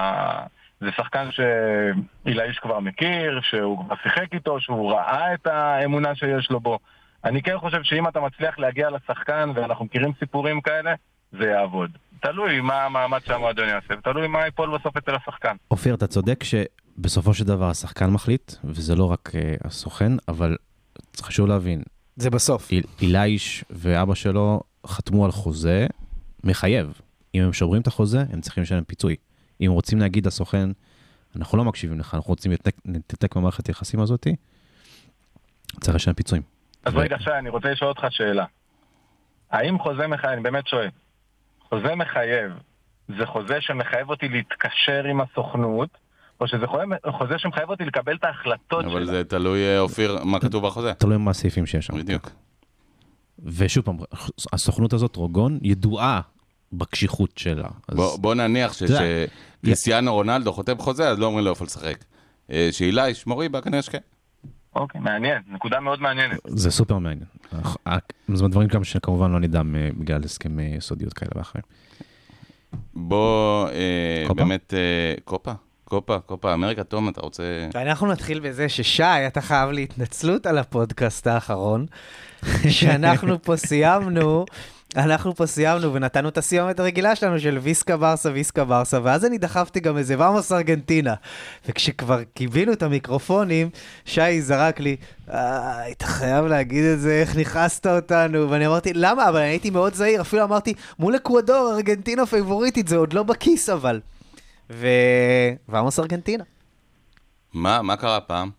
[0.80, 6.60] זה שחקן שאילאיש כבר מכיר, שהוא כבר שיחק איתו, שהוא ראה את האמונה שיש לו
[6.60, 6.78] בו.
[7.24, 10.94] אני כן חושב שאם אתה מצליח להגיע לשחקן, ואנחנו מכירים סיפורים כאלה,
[11.32, 11.90] זה יעבוד.
[12.20, 15.56] תלוי מה המאמץ שהמועדון יעשה, ותלוי מה ייפול בסוף אצל השחקן.
[15.70, 20.56] אופיר, אתה צודק שבסופו של דבר השחקן מחליט, וזה לא רק אה, הסוכן, אבל
[21.20, 21.82] חשוב להבין,
[22.16, 22.70] זה בסוף.
[22.70, 25.86] איל- אילייש ואבא שלו חתמו על חוזה
[26.44, 27.00] מחייב.
[27.34, 29.16] אם הם שוברים את החוזה, הם צריכים לשלם פיצוי.
[29.60, 30.68] אם רוצים להגיד לסוכן,
[31.36, 34.36] אנחנו לא מקשיבים לך, אנחנו רוצים להתנתק- מהמערכת היחסים הזאתי,
[35.80, 36.42] צריך לשלם פיצויים.
[36.84, 38.44] אז ו- רגע, שי, אני רוצה לשאול אותך שאלה.
[39.50, 40.88] האם חוזה מחייב, אני באמת שואל,
[41.68, 42.52] חוזה מחייב,
[43.18, 45.88] זה חוזה שמחייב אותי להתקשר עם הסוכנות,
[46.44, 46.66] או שזה
[47.10, 49.12] חוזה, שמחייב אותי לקבל את ההחלטות אבל שלה?
[49.12, 50.94] זה תלוי, אה, אופיר, מה כתוב בחוזה.
[50.94, 51.98] תלוי מה הסעיפים שיש שם.
[51.98, 52.30] בדיוק.
[53.44, 53.96] ושוב פעם,
[54.52, 56.20] הסוכנות הזאת, רוגון, ידועה
[56.72, 57.68] בקשיחות שלה.
[57.88, 62.04] אז בוא, בוא נניח שכריסטיאנו רונלדו חוטב חוזה, אז לא אומרים לו איפה לשחק.
[62.50, 63.98] אה, שאילי, שמורי, בא כנראה שכן.
[64.74, 66.38] אוקיי, מעניין, נקודה מאוד מעניינת.
[66.46, 67.26] זה סופר מעניין.
[68.34, 71.62] זאת דברים גם שכמובן לא נדע מ- בגלל הסכמי סודיות כאלה ואחרים.
[72.94, 74.34] בוא, אה?
[74.34, 75.52] באמת, אה, קופה,
[75.94, 77.42] קופה, קופה, אמריקה, תום, אתה רוצה...
[77.74, 81.86] אנחנו נתחיל בזה ששי, אתה חייב להתנצלות על הפודקאסט האחרון,
[82.68, 84.44] שאנחנו פה סיימנו,
[84.96, 89.38] אנחנו פה סיימנו ונתנו את הסיומת הרגילה שלנו של ויסקה ברסה, ויסקה ברסה, ואז אני
[89.38, 91.14] דחפתי גם איזה ואמוס ארגנטינה.
[91.68, 93.70] וכשכבר קיבינו את המיקרופונים,
[94.04, 94.96] שי זרק לי,
[95.30, 98.50] "אה, היית חייב להגיד את זה, איך נכנסת אותנו?
[98.50, 99.28] ואני אמרתי, למה?
[99.28, 103.68] אבל אני הייתי מאוד זהיר, אפילו אמרתי, מול אקוודור, ארגנטינה פייבוריטית, זה עוד לא בכיס
[103.68, 104.00] אבל.
[104.70, 104.86] ו...
[105.68, 106.44] ואמוס ארגנטינה.
[107.52, 108.50] מה, מה קרה הפעם?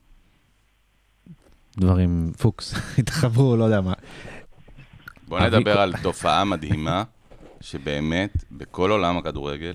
[1.77, 3.93] דברים, פוקס, התחברו, לא יודע מה.
[5.27, 7.03] בוא נדבר על תופעה מדהימה,
[7.61, 9.73] שבאמת, בכל עולם הכדורגל,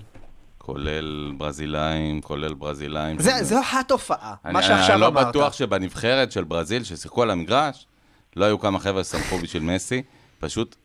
[0.57, 3.19] כולל ברזילאים, כולל ברזילאים...
[3.19, 5.27] זה, כולל- זו התופעה, אני, מה שעכשיו אני לא אמרת.
[5.27, 7.87] בטוח שבנבחרת של ברזיל, ששיחקו על המגרש,
[8.35, 10.01] לא היו כמה חבר'ה ששמחו בשביל מסי,
[10.39, 10.75] פשוט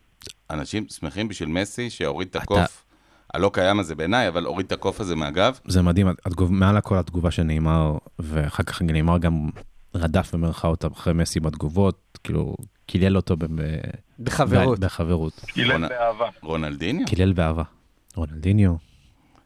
[0.51, 2.85] אנשים שמחים בשביל מסי שהוריד את הקוף,
[3.35, 5.59] הלא קיים הזה בעיניי, אבל הוריד את הקוף הזה מהגב.
[5.67, 9.49] זה מדהים, התגוב, מעל הכל התגובה של נאמר, ואחר כך נאמר גם
[9.95, 12.57] רדף במרכאות אחרי מסי בתגובות, כאילו,
[12.87, 13.47] קילל אותו ב-
[14.21, 14.79] בחברות.
[14.81, 15.45] ב- בחברות.
[15.73, 16.27] רונה- באהבה.
[16.43, 17.07] רונלדיניו?
[17.07, 17.63] קילל באהבה.
[18.17, 18.75] רונלדיניו,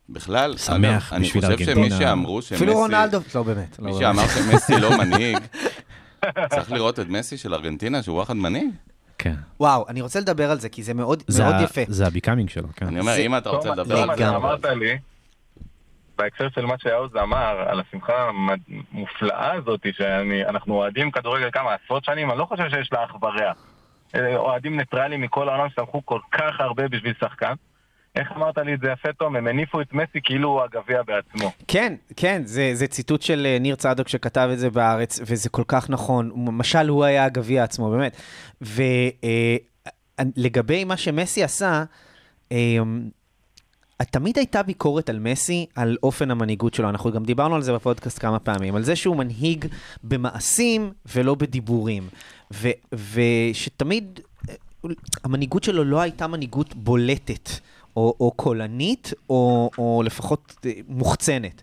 [0.08, 1.90] בכלל, שמח אגב, אני חושב שמי.
[1.90, 2.54] שאמרו שמסי...
[2.54, 3.76] אפילו רונלדו, לא באמת.
[3.78, 4.02] לא מי באמת.
[4.02, 5.38] שאמר שמסי לא מנהיג,
[6.50, 8.68] צריך לראות את מסי של ארגנטינה, שהוא וואחד מנהיג.
[9.22, 9.34] כן.
[9.60, 11.80] וואו, אני רוצה לדבר על זה, כי זה מאוד זה מאוד ה- יפה.
[11.88, 12.86] זה הביקאמינג שלו, כן.
[12.86, 14.28] אני אומר, זה- אם אתה רוצה לדבר על זה...
[14.28, 14.98] אמרת לי,
[16.18, 22.30] בהקשר של מה שיעוז אמר, על השמחה המופלאה הזאת, שאנחנו אוהדים כדורגל כמה עשרות שנים,
[22.30, 23.52] אני לא חושב שיש לה אח ורע.
[24.36, 27.52] אוהדים ניטרלים מכל העולם שתמכו כל כך הרבה בשביל שחקן.
[28.16, 29.36] איך אמרת לי את זה יפה, תום?
[29.36, 31.52] הם הניפו את מסי כאילו הוא הגביע בעצמו.
[31.68, 35.64] כן, כן, זה, זה ציטוט של אה, ניר צדוק שכתב את זה בארץ, וזה כל
[35.68, 36.30] כך נכון.
[36.34, 38.16] משל הוא היה הגביע עצמו, באמת.
[40.36, 41.84] ולגבי מה שמסי עשה,
[42.52, 43.08] אמ,
[44.10, 46.88] תמיד הייתה ביקורת על מסי, על אופן המנהיגות שלו.
[46.88, 49.66] אנחנו גם דיברנו על זה בפודקאסט כמה פעמים, על זה שהוא מנהיג
[50.04, 52.08] במעשים ולא בדיבורים.
[52.92, 54.54] ושתמיד, אה,
[55.24, 57.50] המנהיגות שלו לא הייתה מנהיגות בולטת,
[57.96, 61.62] או, או קולנית, או, או לפחות אה, מוחצנת.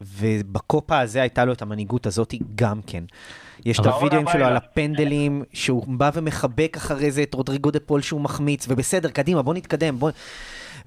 [0.00, 3.04] ובקופה הזה הייתה לו את המנהיגות הזאת גם כן.
[3.64, 7.70] יש את אבל- הווידאוים שלו על אבל- הפנדלים, שהוא בא ומחבק אחרי זה את רודריגו
[7.70, 10.10] דה פול שהוא מחמיץ, ובסדר, קדימה, בוא נתקדם, בוא...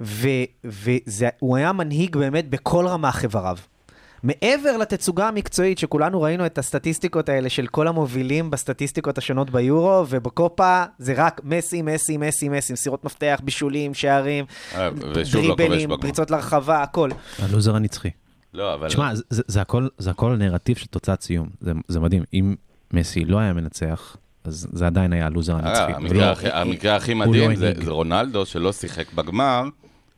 [0.02, 3.58] והוא היה מנהיג באמת בכל רמ"ח איבריו.
[4.30, 10.84] מעבר לתצוגה המקצועית, שכולנו ראינו את הסטטיסטיקות האלה של כל המובילים בסטטיסטיקות השונות ביורו, ובקופה
[11.00, 14.46] זה רק מסי, מסי, מסי, מסי, מסירות מפתח, בישולים, שערים,
[14.76, 14.94] אה, לא
[15.32, 16.02] דריבלים, בגמר.
[16.02, 17.10] פריצות לרחבה, הכל.
[17.40, 18.10] הלוזר הנצחי.
[18.54, 18.88] לא, אבל...
[18.88, 21.48] תשמע, זה- זה- זה הכל- זה הכל נרטיב של תוצאת סיום.
[21.62, 22.24] זה- זה מדהים.
[22.34, 22.56] אם
[22.94, 25.94] מסי לא היה מנצח, אז זה עדיין היה הלוזר אה, הנצחי.
[25.94, 27.86] המקרה הכי- המקרה הכי הוא לא מדהים.
[27.86, 29.64] זה רונלדו שלא שיחק בגמר,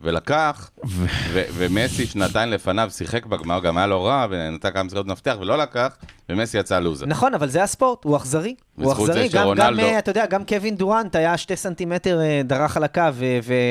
[0.02, 5.36] ולקח, ו- ומסי שנתיים לפניו שיחק בגמר, גם היה לו רע, ונתן כמה מסירות מפתח,
[5.40, 5.98] ולא לקח,
[6.30, 7.06] ומסי יצא לוזר.
[7.06, 8.56] נכון, אבל זה הספורט, הוא אכזרי.
[8.76, 12.78] הוא אכזרי, גם, גם, אה, אתה יודע, גם קווין דורנט היה שתי סנטימטר אה, דרך
[12.78, 13.02] על הקו,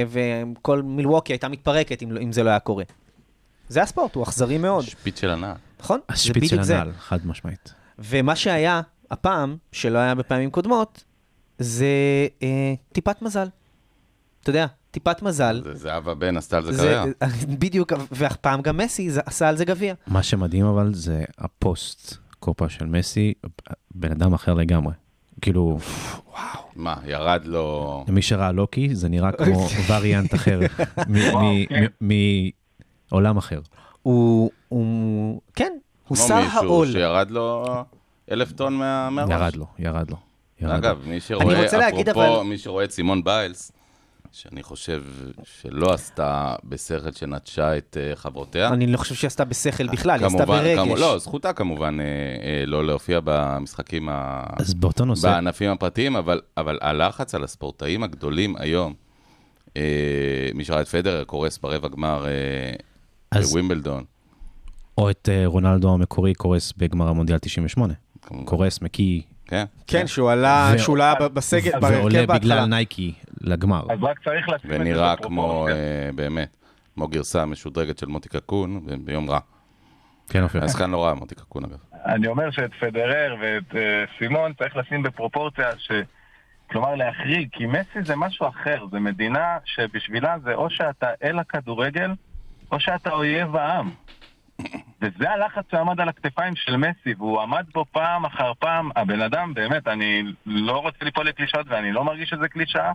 [0.08, 2.84] וכל מילווקי הייתה מתפרקת אם, לא- אם זה לא היה קורה.
[3.68, 5.54] זה הספורט, הוא אכזרי מאוד, שפיץ של הנעל.
[5.80, 6.00] נכון?
[6.08, 6.74] זה השפיץ של בדיוק זה.
[6.74, 7.74] הנעל, חד משמעית.
[7.98, 11.04] ומה שהיה הפעם, שלא היה בפעמים קודמות,
[11.58, 11.86] זה
[12.42, 13.48] אה, טיפת מזל.
[14.42, 14.66] אתה יודע,
[14.96, 15.60] טיפת מזל.
[15.64, 17.04] זה זהבה בן עשתה על זה זה, קריירה.
[17.62, 19.94] בדיוק, והפעם גם מסי זה- עשה על זה גביע.
[20.06, 23.34] מה שמדהים אבל זה הפוסט קופה של מסי,
[23.94, 24.92] בן אדם אחר לגמרי.
[25.40, 25.78] כאילו,
[26.76, 28.04] מה, ירד לו...
[28.08, 30.60] למי שראה לוקי, זה נראה כמו וריאנט אחר,
[31.32, 31.84] וואו, כן.
[32.00, 32.48] מ-
[33.12, 33.60] מעולם אחר.
[34.02, 35.72] הוא, הוא, כן,
[36.08, 36.92] הוא כמו שר מישהו העול.
[36.92, 37.64] שירד לו
[38.30, 39.30] אלף טון מה- מהראש.
[39.30, 40.16] ירד לו, ירד לו.
[40.76, 43.72] אגב, מי שרואה, אפרופו, אבל- מי שרואה את סימון ביילס,
[44.38, 45.02] שאני חושב
[45.44, 48.68] שלא עשתה בשכל שנטשה את אה, חברותיה.
[48.68, 50.78] אני לא חושב שהיא עשתה בשכל בכלל, היא עשתה ברגש.
[50.78, 56.16] כמו- לא, זכותה כמובן אה, אה, לא להופיע במשחקים, ה- אז באותו נושא, בענפים הפרטיים,
[56.16, 58.94] אבל, אבל הלחץ על הספורטאים הגדולים היום,
[59.76, 59.82] אה,
[60.54, 62.30] מי שראה את פדרר קורס ברבע גמר אה,
[63.30, 64.04] אז- בווימבלדון.
[64.98, 67.94] או את רונלדו המקורי קורס בגמר המונדיאל 98.
[68.22, 68.44] כמובן.
[68.44, 69.64] קורס, מקיא, כן?
[69.86, 72.26] כן, שהוא עלה, ו- שהוא עלה בסגל, בהרכב ועולה.
[72.26, 73.82] בגלל נייקי לגמר.
[73.90, 75.68] אז רק צריך לשים את זה ונראה כמו.
[75.68, 76.56] אה, באמת,
[76.94, 79.38] כמו גרסה משודרגת של מוטי קקון, ביום רע.
[80.28, 80.64] כן, אופיר.
[80.64, 81.78] אז כאן לא רע מוטי קקון אגב.
[82.06, 83.76] אני אומר שאת פדרר ואת uh,
[84.18, 85.92] סימון צריך לשים בפרופורציה ש...
[86.70, 92.10] כלומר להחריג, כי מסי זה משהו אחר, זה מדינה שבשבילה זה או שאתה אל הכדורגל,
[92.72, 93.90] או שאתה אויב העם.
[95.02, 98.90] וזה הלחץ שעמד על הכתפיים של מסי, והוא עמד בו פעם אחר פעם.
[98.96, 102.92] הבן אדם, באמת, אני לא רוצה ליפול לקלישאות ואני לא מרגיש שזה קלישאה,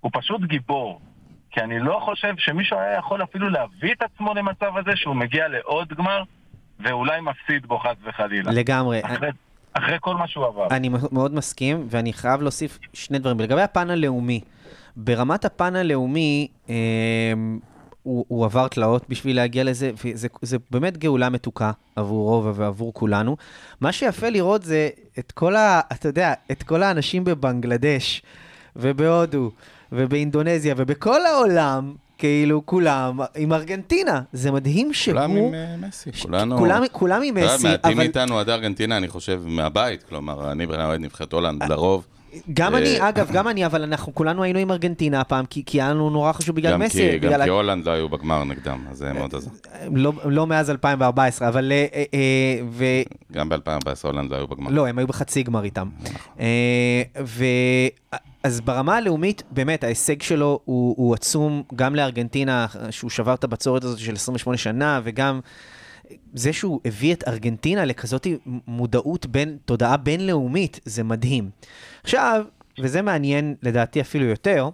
[0.00, 1.00] הוא פשוט גיבור.
[1.50, 5.48] כי אני לא חושב שמישהו היה יכול אפילו להביא את עצמו למצב הזה שהוא מגיע
[5.48, 6.22] לעוד גמר,
[6.80, 8.52] ואולי מפסיד בו חס וחלילה.
[8.52, 9.00] לגמרי.
[9.02, 9.28] אחרי,
[9.72, 10.66] אחרי כל מה שהוא עבר.
[10.70, 13.40] אני מאוד מסכים, ואני חייב להוסיף שני דברים.
[13.40, 14.40] לגבי הפן הלאומי,
[14.96, 16.74] ברמת הפן הלאומי, אה,
[18.02, 23.36] הוא, הוא עבר תלאות בשביל להגיע לזה, וזה זה באמת גאולה מתוקה עבורו ועבור כולנו.
[23.80, 24.88] מה שיפה לראות זה
[25.18, 25.80] את כל ה...
[25.92, 28.22] אתה יודע, את כל האנשים בבנגלדש,
[28.76, 29.50] ובהודו,
[29.92, 34.22] ובאינדונזיה, ובכל העולם, כאילו כולם עם ארגנטינה.
[34.32, 35.14] זה מדהים שהוא...
[35.14, 36.58] כולם עם אה, מסי, כולנו...
[36.58, 40.02] כולם, כולם עם מסי, מעטים אבל מאיתנו אוהדי ארגנטינה, אני חושב, מהבית.
[40.02, 42.06] כלומר, אני בכלל אוהד נבחרת הולנד לרוב.
[42.52, 45.90] גם אני, אה, אגב, גם אני, אבל אנחנו כולנו היינו עם ארגנטינה הפעם, כי היה
[45.90, 47.18] לנו נורא חשוב בגלל מסי.
[47.18, 49.50] גם כי הולנד לא היו בגמר נגדם, אז זה מאוד עזר.
[50.24, 51.72] לא- מאז 2014, אבל...
[51.72, 53.02] אה, אה.
[53.32, 53.58] גם ב-2014
[54.02, 54.70] הולנד לא היו בגמר.
[54.70, 55.88] לא, הם היו בחצי גמר איתם.
[57.24, 57.44] ו...
[58.42, 63.98] אז ברמה הלאומית, באמת, ההישג שלו הוא עצום, גם לארגנטינה, שהוא שבר את הבצורת הזאת
[63.98, 65.40] של 28 שנה, וגם
[66.34, 68.26] זה שהוא הביא את ארגנטינה לכזאת
[68.66, 71.50] מודעות בין, תודעה בינלאומית, זה מדהים.
[72.02, 72.44] עכשיו,
[72.78, 74.68] וזה מעניין לדעתי אפילו יותר,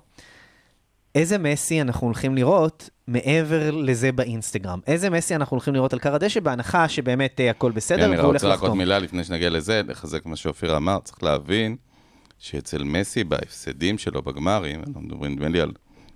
[1.15, 4.81] איזה מסי אנחנו הולכים לראות מעבר לזה באינסטגרם?
[4.87, 8.17] איזה מסי אנחנו הולכים לראות על קר הדשא, בהנחה שבאמת אה, הכל בסדר, כן, אני
[8.17, 8.79] והוא הולך רוצה רק עוד לחתום.
[8.79, 11.77] מילה לפני שנגיע לזה, לחזק מה שאופיר אמר, צריך להבין
[12.39, 15.73] שאצל מסי בהפסדים שלו בגמרים, אנחנו מדברים נדמה לי על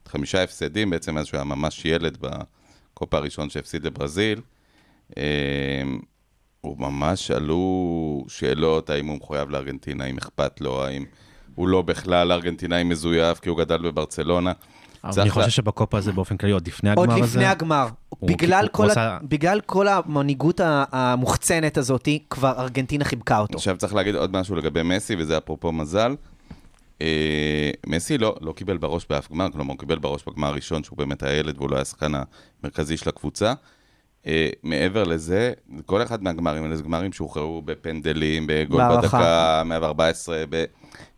[0.07, 4.41] חמישה הפסדים, בעצם מאז שהוא היה ממש ילד בקופה הראשון שהפסיד לברזיל,
[6.61, 11.05] הוא ממש עלו שאלות האם הוא מחויב לארגנטינה, האם אכפת לו, האם
[11.55, 14.53] הוא לא בכלל ארגנטינאי מזויף כי הוא גדל בברצלונה.
[15.05, 17.89] אבל אני לה- חושב שבקופה הזה באופן כללי, עוד לפני עוד הגמר הזה, לפני הגמר.
[18.09, 18.91] הוא- בגלל, הוא כל ה...
[18.93, 23.55] עשה- בגלל כל המנהיגות המוחצנת הזאת, כבר ארגנטינה חיבקה אותו.
[23.59, 26.15] עכשיו צריך להגיד עוד משהו לגבי מסי, וזה אפרופו מזל.
[27.03, 30.99] אה, מסי לא, לא קיבל בראש באף גמר, כלומר, הוא קיבל בראש בגמר הראשון, שהוא
[30.99, 32.13] באמת הילד והוא לא היה השחקן
[32.63, 33.53] המרכזי של הקבוצה.
[34.29, 35.53] אה, מעבר לזה,
[35.87, 39.19] כל אחד מהגמרים האלה זה גמרים שהוכרעו בפנדלים, בגול בהערכה.
[39.19, 40.65] בדקה 114, ב,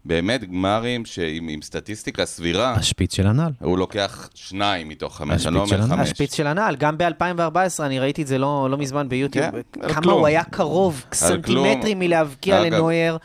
[0.04, 3.52] באמת גמרים שעם עם סטטיסטיקה סבירה, השפיץ של הנעל.
[3.60, 5.82] הוא לוקח שניים מתוך חמש, אני לא אומר.
[5.82, 6.08] חמש.
[6.10, 10.02] השפיץ של הנעל, גם ב-2014, אני ראיתי את זה לא, לא מזמן ביוטיוב, כן, כמה
[10.02, 10.18] כלום.
[10.18, 11.98] הוא היה קרוב, סנטימטרים.
[11.98, 13.18] מלהבקיע אגב- לנוייר,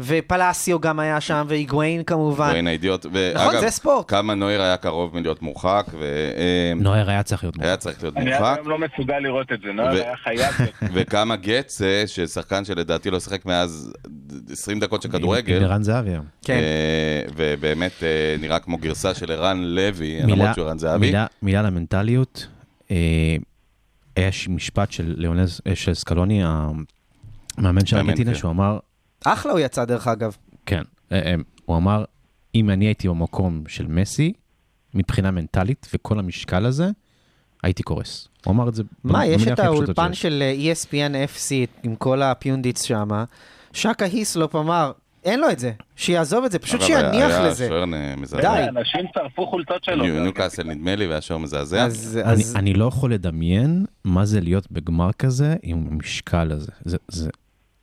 [0.00, 2.50] ופלסיו גם היה שם, והיגואין כמובן.
[2.52, 3.06] ואין האידיוט.
[3.06, 3.18] נכון,
[3.48, 4.10] ואגב, זה ספורט.
[4.10, 7.78] כמה נויר היה קרוב מלהיות מורחק, והיה נויר היה צריך להיות מורחק.
[7.78, 8.56] צריך להיות אני עד מורחק.
[8.56, 10.54] היום לא מסוגל לראות את זה, נוער ו- היה חייב.
[10.94, 13.92] וכמה גצה, ששחקן שלדעתי לא שיחק מאז
[14.52, 16.10] 20 דקות של עם כדורגל, ערן זהבי.
[16.44, 16.54] כן.
[16.54, 18.08] אה, ובאמת אה,
[18.40, 21.12] נראה כמו גרסה של ערן לוי, למרות שהוא ערן זהבי.
[21.42, 22.46] מילה- למנטליות.
[22.90, 22.96] אה,
[24.16, 28.38] היה ש- משפט של ליאונז, אה, של סקלוני, המאמן של ארגנטינה, כן.
[28.38, 28.78] שהוא אמר,
[29.24, 30.36] אחלה הוא יצא דרך אגב.
[30.66, 32.04] כן, אה, אה, הוא אמר,
[32.54, 34.32] אם אני הייתי במקום של מסי,
[34.94, 36.90] מבחינה מנטלית, וכל המשקל הזה,
[37.62, 38.28] הייתי קורס.
[38.44, 40.14] הוא אמר את זה מה, יש את האולפן.
[40.14, 41.50] של אה, ESPN FC
[41.82, 43.08] עם כל ה pundits שם,
[43.72, 44.92] שקה היסלופ אמר,
[45.24, 47.66] אין לו את זה, שיעזוב את זה, פשוט שיניח היה לזה.
[47.68, 48.42] שוער אה, מזעזע.
[48.54, 48.68] די.
[48.68, 50.04] אנשים שרפו חולצות שלו.
[50.04, 51.84] ניו- ניוקאסל נדמה לי, והיה שוער מזעזע.
[51.84, 56.72] אז, אני, אז אני לא יכול לדמיין מה זה להיות בגמר כזה עם המשקל הזה.
[56.84, 57.30] זה, זה,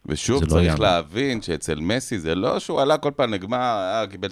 [0.06, 0.82] ושוב, זה לא צריך יאמן.
[0.82, 4.32] להבין שאצל מסי זה לא שהוא עלה כל פעם לגמר, אה, קיבל 3-0,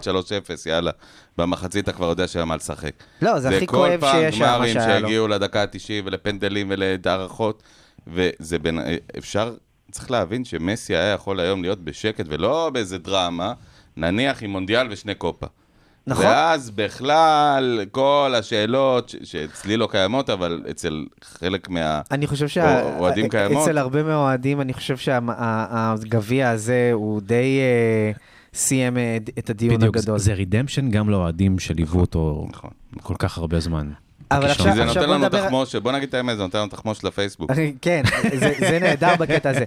[0.66, 0.92] יאללה.
[1.38, 2.92] במחצית אתה כבר יודע שהיה מה לשחק.
[3.22, 5.08] לא, זה הכי כל כואב פעם שיש שם, מה גמרים שהיה לו.
[5.08, 7.64] שהגיעו לדקה ה-90 ולפנדלים ולהערכות,
[8.08, 8.80] וזה בין...
[9.18, 9.56] אפשר,
[9.92, 13.54] צריך להבין שמסי היה יכול היום להיות בשקט ולא באיזה דרמה,
[13.98, 15.48] נניח עם מונדיאל ושני קופה.
[16.10, 16.26] נכון.
[16.26, 22.02] ואז בכלל, כל השאלות, שאצלי לא קיימות, אבל אצל חלק מה...
[22.12, 22.46] אני חושב
[23.00, 23.64] אוהדים קיימות.
[23.66, 28.12] שאצל הרבה מהאוהדים, אני חושב שהגביע הזה הוא די אה,
[28.54, 30.20] סיים אה, את הדיון בדיוק, הגדול.
[30.20, 32.70] זה רידמפשן גם לאוהדים שליוו אותו נכון,
[33.04, 33.90] כל כך הרבה זמן.
[34.32, 34.70] אבל הכישרון.
[34.70, 36.68] עכשיו- כי זה נותן בוא לנו נדבר- תחמושת, בוא נגיד את האמת, זה נותן לנו
[36.68, 37.52] תחמושת לפייסבוק.
[37.82, 38.04] כן,
[38.40, 39.64] זה, זה נהדר בקטע הזה.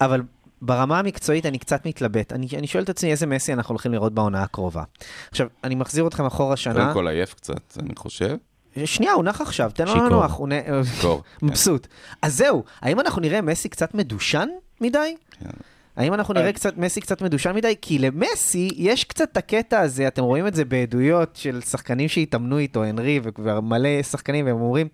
[0.00, 0.22] אבל
[0.62, 2.32] ברמה המקצועית אני קצת מתלבט.
[2.32, 4.82] אני, אני שואל את עצמי איזה מסי אנחנו הולכים לראות בעונה הקרובה.
[5.30, 6.74] עכשיו, אני מחזיר אתכם אחורה שנה.
[6.74, 8.36] קודם כל עייף קצת, אני חושב.
[8.84, 10.06] שנייה, הוא נח עכשיו, תן לו שיכור.
[10.06, 10.36] לנוח.
[10.36, 10.52] הוא נ...
[11.02, 11.08] כן.
[11.42, 11.86] מבסוט.
[12.22, 14.48] אז זהו, האם אנחנו נראה מסי קצת מדושן
[14.80, 15.16] מדי?
[15.40, 15.50] כן.
[15.96, 17.74] האם אנחנו נראה קצת, מסי קצת מדושן מדי?
[17.82, 22.58] כי למסי יש קצת את הקטע הזה, אתם רואים את זה בעדויות של שחקנים שהתאמנו
[22.58, 24.88] איתו, הנרי וכבר מלא שחקנים, והם אומרים,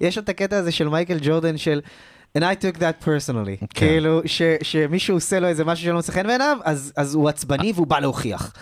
[0.00, 1.80] יש את הקטע הזה של מייקל ג'ורדן של...
[2.38, 3.56] And I took that personally.
[3.60, 3.66] כן.
[3.86, 7.72] כאילו, ש, שמישהו עושה לו איזה משהו שלא מצא חן בעיניו, אז, אז הוא עצבני
[7.74, 8.52] והוא בא להוכיח.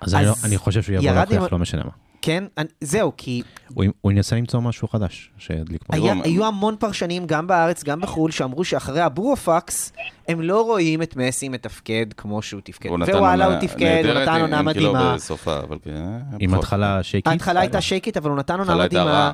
[0.00, 1.90] אז אני, לא- אז אני חושב שהוא יבוא להוכיח, עם- לא משנה מה.
[2.22, 2.44] כן?
[2.58, 3.42] אני, זהו, כי
[3.74, 5.96] הוא, הוא ינסה למצוא משהו חדש שידליק פה.
[5.96, 9.92] היה, מה- היו המון פרשנים, גם בארץ, גם בחו"ל, שאמרו שאחרי הבורופקס,
[10.28, 12.88] הם לא רואים את מסי מתפקד כמו שהוא תפקד.
[12.90, 15.14] ווואלה, הוא תפקד, הוא נתן עונה לא מדהימה.
[15.14, 15.92] בסופה, אבל כן.
[16.38, 17.32] עם בכל התחלה שייקית.
[17.32, 19.32] ההתחלה הייתה שייקית, אבל הוא נתן עונה מדהימה.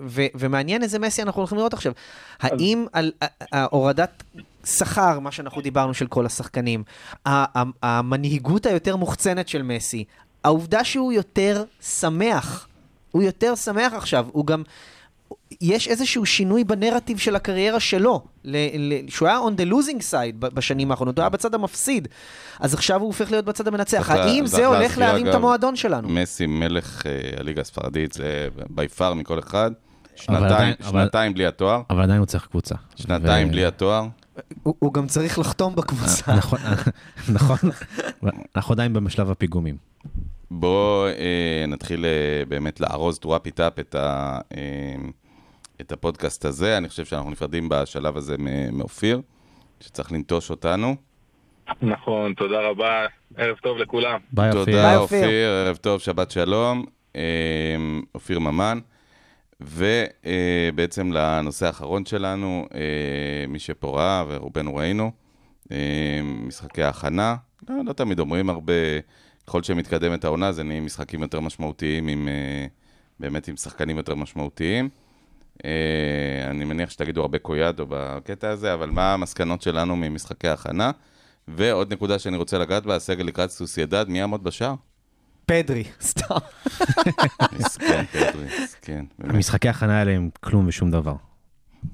[0.00, 1.92] ו- ומעניין איזה מסי אנחנו הולכים לראות עכשיו.
[2.40, 3.12] האם על
[3.70, 4.22] הורדת
[4.64, 6.82] שכר, מה שאנחנו דיברנו, של כל השחקנים,
[7.82, 10.04] המנהיגות היותר מוחצנת של מסי,
[10.44, 12.66] העובדה שהוא יותר שמח,
[13.12, 14.62] הוא יותר שמח עכשיו, הוא גם...
[15.60, 18.56] יש איזשהו שינוי בנרטיב של הקריירה שלו, ל-
[18.92, 22.08] ל- שהוא היה on the losing side בשנים האחרונות, הוא היה בצד המפסיד,
[22.60, 24.10] אז עכשיו הוא הופך להיות בצד המנצח.
[24.10, 26.08] האם זה הולך להרים את המועדון שלנו?
[26.08, 29.70] מסי מלך אה, הליגה הספרדית, זה בי פאר מכל אחד.
[30.28, 31.82] אבל שנתיים- אבל- שנתיים בלי התואר.
[31.90, 32.74] אבל עדיין הוא צריך קבוצה.
[32.96, 34.06] שנתיים ו- בלי התואר.
[34.62, 36.34] הוא, הוא גם צריך לחתום בקבוצה.
[36.34, 36.58] נכון,
[37.28, 37.56] נכון.
[38.56, 39.87] אנחנו עדיין בשלב הפיגומים.
[40.50, 44.96] בואו אה, נתחיל אה, באמת לארוז to wrap it up את, ה, אה,
[45.80, 46.78] את הפודקאסט הזה.
[46.78, 48.36] אני חושב שאנחנו נפרדים בשלב הזה
[48.72, 49.20] מאופיר,
[49.80, 50.96] שצריך לנטוש אותנו.
[51.82, 54.18] נכון, תודה רבה, ערב טוב לכולם.
[54.32, 54.64] ביי אופיר.
[54.64, 55.50] תודה ביי, אופיר, אופיר.
[55.50, 56.84] ערב טוב, שבת שלום.
[57.16, 57.76] אה,
[58.14, 58.78] אופיר ממן.
[59.60, 65.10] ובעצם לנושא האחרון שלנו, אה, מי שפה ראה ורובנו ראינו,
[65.72, 67.36] אה, משחקי ההכנה.
[67.68, 68.72] לא, לא תמיד אומרים הרבה,
[69.48, 72.66] ככל שמתקדמת העונה זה נהיים משחקים יותר משמעותיים, עם, אה,
[73.20, 74.88] באמת עם שחקנים יותר משמעותיים.
[75.64, 75.70] אה,
[76.50, 80.90] אני מניח שתגידו הרבה קויאדו בקטע הזה, אבל מה המסקנות שלנו ממשחקי ההכנה?
[81.48, 84.74] ועוד נקודה שאני רוצה לגעת בה, הסגל לקראת סוסיידד, מי יעמוד בשער?
[85.46, 86.34] פדרי, סתם.
[87.58, 89.04] מסכן, פדרי, מסכן.
[89.18, 91.27] המשחקי ההכנה האלה הם כלום ושום דבר.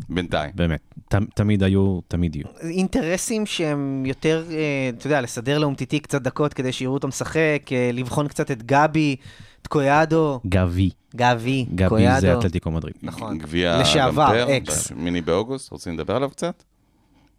[0.08, 0.50] בינתיים.
[0.54, 0.80] באמת.
[1.08, 2.46] ת- תמיד היו, תמיד יהיו.
[2.62, 4.56] אינטרסים שהם יותר, אה,
[4.98, 9.16] אתה יודע, לסדר לאומטיטי קצת דקות כדי שיראו אותו משחק, אה, לבחון קצת את גבי,
[9.62, 10.90] את קויאדו, גבי.
[11.16, 12.20] גבי, גבי קויאדו.
[12.20, 12.94] זה אתלטיקו מדריד.
[13.02, 13.38] נכון.
[13.38, 14.92] גביע לשעבר, אקס.
[14.92, 16.62] מיני באוגוסט, רוצים לדבר עליו קצת?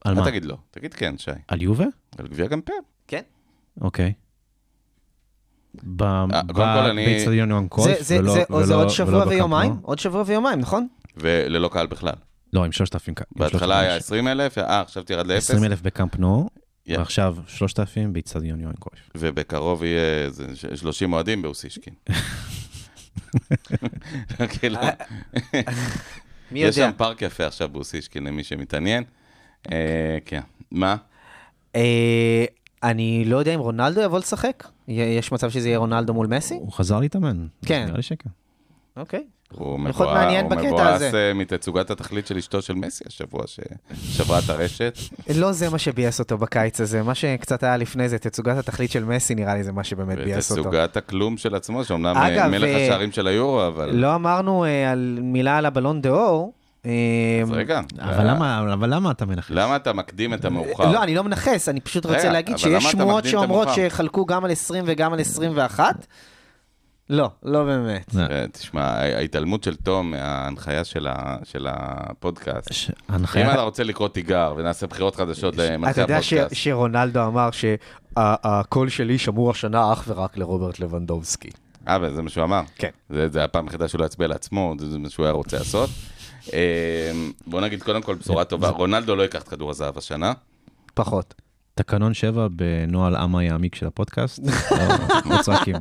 [0.06, 0.26] על אל מה?
[0.26, 1.32] תגיד לא, תגיד כן, שי.
[1.48, 1.86] על יובה?
[2.18, 2.74] על גביע גמפר.
[3.08, 3.22] כן.
[3.82, 4.14] אוקיי.
[5.84, 9.76] ב- ב- קודם כל אני- באצטדיון יוהן זה- קרויף, זה- ולא- זה- עוד שבוע ויומיים?
[9.82, 10.88] עוד שבוע ויומיים, נכון?
[11.18, 12.14] וללא קהל בכלל.
[12.56, 13.26] לא, עם 3,000 קהל.
[13.36, 14.06] עם בהתחלה 3,000 היה אנשים.
[14.06, 16.49] 20 אלף, אה, עכשיו תרד ל-0, 20 אלף בקמפ נו,
[16.88, 16.97] Yeah.
[16.97, 19.10] ועכשיו 3,000 באצטדיון יוהן קרויף.
[19.16, 20.45] ובקרוב יהיה איזה
[20.76, 21.93] 30 אוהדים באוסישקין.
[24.60, 24.80] כאילו,
[26.51, 26.89] מי יש יודע?
[26.89, 29.03] שם פארק יפה עכשיו באוסישקין, למי שמתעניין.
[29.72, 30.41] אה, כן.
[30.72, 30.95] מה?
[31.76, 32.45] אה,
[32.84, 34.68] אני לא יודע אם רונלדו יבוא לשחק?
[34.88, 36.53] יש מצב שזה יהיה רונלדו מול מסי?
[36.53, 37.47] הוא חזר להתאמן.
[37.66, 37.86] כן.
[37.86, 38.30] נראה לי שכן.
[38.97, 39.24] אוקיי.
[39.54, 39.96] הוא מבואס-
[40.41, 41.02] הוא מבואס
[41.36, 44.98] מתצוגת התכלית של אשתו של מסי השבוע, ששברה את הרשת.
[45.41, 49.04] לא זה מה שביאס אותו בקיץ הזה, מה שקצת היה לפני זה, תצוגת התכלית של
[49.06, 50.62] מסי, נראה לי זה מה שבאמת ביאס אותו.
[50.62, 53.89] ותצוגת הכלום של עצמו, שאומנם אה, מלך אה, השערים של היורו, אבל...
[53.96, 56.54] לא אמרנו אה, על מילה על הבלון דה אור.
[56.84, 56.89] אז
[57.52, 57.82] רגע.
[58.00, 59.52] אבל למה- אבל למה אתה מנחש?
[59.52, 60.91] למה אתה מקדים את המאוחר?
[60.91, 63.68] לא, אני לא מנכס, אני פשוט רוצה להגיד שיש שמועות שאומרות?
[63.76, 66.06] שחלקו גם על 20 וגם על 21.
[67.10, 68.16] לא, לא באמת.
[68.20, 70.84] אה, תשמע, ההתעלמות של תום מההנחיה
[71.43, 72.70] של הפודקאסט.
[73.10, 73.49] אם.
[73.53, 78.89] אתה רוצה לקרוא תיגר ונעשה בחירות חדשות אתה למנחה יודע ש- הפודקאסט, שרונלדו אמר שהקול
[78.89, 81.49] שלי שמור השנה אך ורק לרוברט לבנדובסקי.
[81.88, 82.62] אה, וזה מה שהוא אמר.
[82.76, 82.89] כן.
[83.10, 85.89] זה זה הפעם היחידה שהוא לא יצביע לעצמו, זה מה שהוא היה רוצה לעשות.
[86.53, 87.12] אה,
[87.47, 90.34] בוא נגיד קודם כל בשורה טובה, רונלדו לא ייקח את כדור הזהב השנה.
[90.93, 91.34] פחות.
[91.76, 94.39] תקנון 7 בנוהל אמה יעמיק של הפודקאסט.
[94.72, 94.88] לא-
[95.36, 95.76] לא צועקים.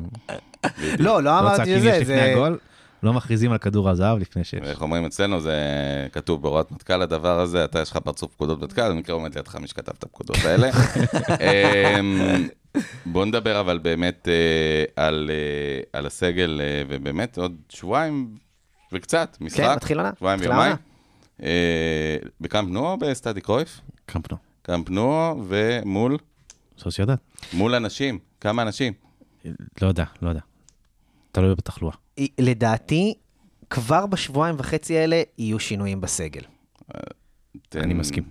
[0.77, 2.31] לא, לא לא אמרתי צועקים שזה, יש לפני זה...
[2.31, 2.57] הגול.
[3.03, 4.61] לא מכריזים על כדור הזהב לפני שיש.
[4.63, 5.57] איך אומרים אצלנו, זה
[6.11, 9.67] כתוב בהוראת מטכ"ל הדבר הזה, אתה יש לך פרצוף פקודות מטכ"ל, במקרה עומד לידך מי
[9.67, 10.69] שכתב את הפקודות האלה.
[11.99, 12.47] אמ,
[13.05, 18.37] בוא נדבר אבל באמת אה, על, אה, על הסגל, אה, ובאמת עוד שבועיים
[18.93, 19.63] וקצת, משחק.
[19.63, 20.11] כן, מתחיל עונה.
[20.17, 20.75] שבועיים ויומיים.
[22.41, 23.81] בקאמפ נו או בסטאדי קרויף?
[24.05, 24.37] קמפ נו.
[24.61, 26.17] קאמפ נו ומול
[26.77, 27.15] סוציודד.
[27.53, 28.93] מול אנשים, כמה אנשים?
[29.81, 30.41] לא יודע, לא יודע.
[31.35, 31.93] תלוי בתחלואה.
[32.39, 33.13] לדעתי,
[33.69, 36.41] כבר בשבועיים וחצי האלה יהיו שינויים בסגל.
[37.69, 38.23] תן- אני מסכים.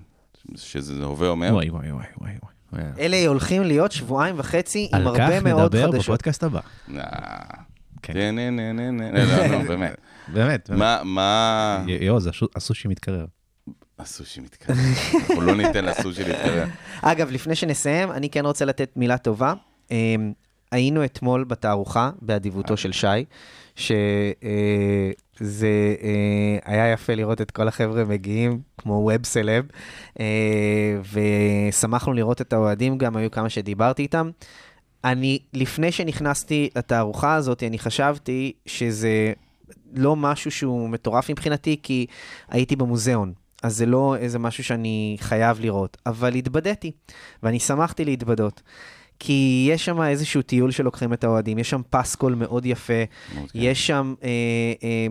[0.56, 1.50] שזה הווה אומר.
[1.54, 2.32] וואי וואי וואי
[2.72, 2.82] וואי.
[2.98, 6.04] אלה הולכים להיות שבועיים וחצי עם על כך הרבה מאוד נדבר חדשות.
[6.04, 6.60] בפודקאסט הבא.
[6.96, 7.02] אה,
[8.02, 8.12] כן.
[8.12, 9.96] כן, נה, נה, נה, נה, לא, לא, באמת.
[10.28, 10.70] באמת.
[10.70, 10.70] באמת.
[10.70, 11.84] מה, מה...
[11.88, 13.24] י- יעוז, השו- הסושי מתקרר.
[13.98, 14.76] הסושי מתקרב.
[15.14, 16.68] אנחנו לא ניתן לסושי להתקרב.
[17.02, 19.54] אגב, לפני שנסיים, אני כן רוצה לתת מילה טובה.
[20.74, 23.24] היינו אתמול בתערוכה, באדיבותו של שי,
[23.76, 25.66] שזה
[26.64, 29.66] היה יפה לראות את כל החבר'ה מגיעים, כמו ווב סלב,
[30.20, 34.30] אה, ושמחנו לראות את האוהדים גם, היו כמה שדיברתי איתם.
[35.04, 39.32] אני, לפני שנכנסתי לתערוכה הזאת, אני חשבתי שזה
[39.94, 42.06] לא משהו שהוא מטורף מבחינתי, כי
[42.48, 43.32] הייתי במוזיאון.
[43.62, 46.92] אז זה לא איזה משהו שאני חייב לראות, אבל התבדיתי,
[47.42, 48.62] ואני שמחתי להתבדות.
[49.26, 53.02] כי יש שם איזשהו טיול שלוקחים את האוהדים, יש שם פסקול מאוד יפה,
[53.34, 53.58] מאוד כן.
[53.62, 54.28] יש שם אה,
[54.82, 55.06] אה,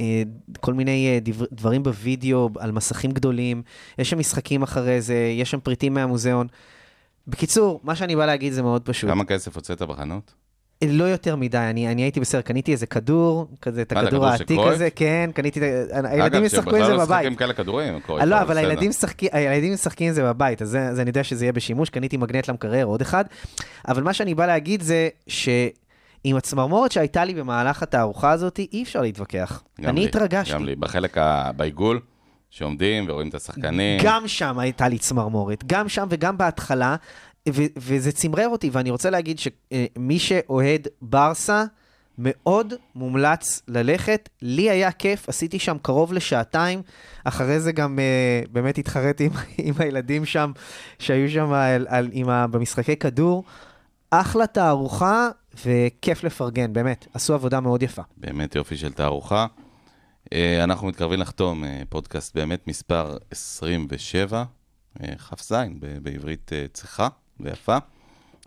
[0.00, 0.22] אה,
[0.60, 3.62] כל מיני אה, דבר, דברים בווידאו על מסכים גדולים,
[3.98, 6.46] יש שם משחקים אחרי זה, יש שם פריטים מהמוזיאון.
[7.26, 9.10] בקיצור, מה שאני בא להגיד זה מאוד פשוט.
[9.10, 10.34] כמה כסף הוצאת בחנות?
[10.88, 14.58] לא יותר מדי, אני, אני הייתי בסדר, קניתי איזה כדור, כזה את זה הכדור העתיק?
[14.62, 15.60] הזה, כן, קניתי,
[15.92, 17.18] הילדים אגב, ישחקו עם שבכלל זה לא בבית.
[17.20, 18.00] משחקים כאלה כדורים.
[18.00, 18.56] קרויף, אה, לא, אבל.
[18.58, 22.16] הילדים משחקים, הילדים משחקים עם זה בבית, אז, אז אני יודע שזה יהיה בשימוש, קניתי
[22.16, 23.24] מגנט למקרר, עוד אחד.
[23.88, 25.62] אבל מה שאני בא להגיד זה שעם
[26.36, 29.62] הצמרמורת שהייתה לי במהלך התערוכה הזאת, אי אפשר להתווכח.
[29.84, 30.54] אני לי, התרגשתי.
[30.54, 32.00] גם לי, בחלק, ה- בעיגול,
[32.50, 34.00] שעומדים ורואים את השחקנים.
[34.04, 36.96] גם שם הייתה לי צמרמורת, גם שם וגם בהתחלה,
[37.48, 41.64] ו- וזה צמרר אותי, ואני רוצה להגיד שמי שאוהד ברסה,
[42.18, 44.28] מאוד מומלץ ללכת.
[44.42, 46.82] לי היה כיף, עשיתי שם קרוב לשעתיים,
[47.24, 50.52] אחרי זה גם uh, באמת התחרתי עם, עם הילדים שם,
[50.98, 53.44] שהיו שם על, על, עם ה, במשחקי כדור.
[54.10, 55.28] אחלה תערוכה,
[55.66, 58.02] וכיף לפרגן, באמת, עשו עבודה מאוד יפה.
[58.16, 59.46] באמת יופי של תערוכה.
[60.32, 64.44] אה, אנחנו מתקרבים לחתום אה, פודקאסט באמת מספר 27,
[65.02, 67.08] אה, כ"ז ב- בעברית אה, צחה
[67.40, 67.76] ויפה.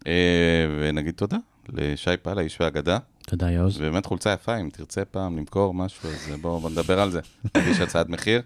[0.07, 1.37] אה, ונגיד תודה
[1.69, 2.97] לשי פאלה, איש ואגדה.
[3.27, 3.81] תודה, יעוז.
[3.81, 7.19] ובאמת חולצה יפה, אם תרצה פעם למכור משהו, אז בואו בוא נדבר על זה.
[7.51, 8.41] תגיש הצעת מחיר.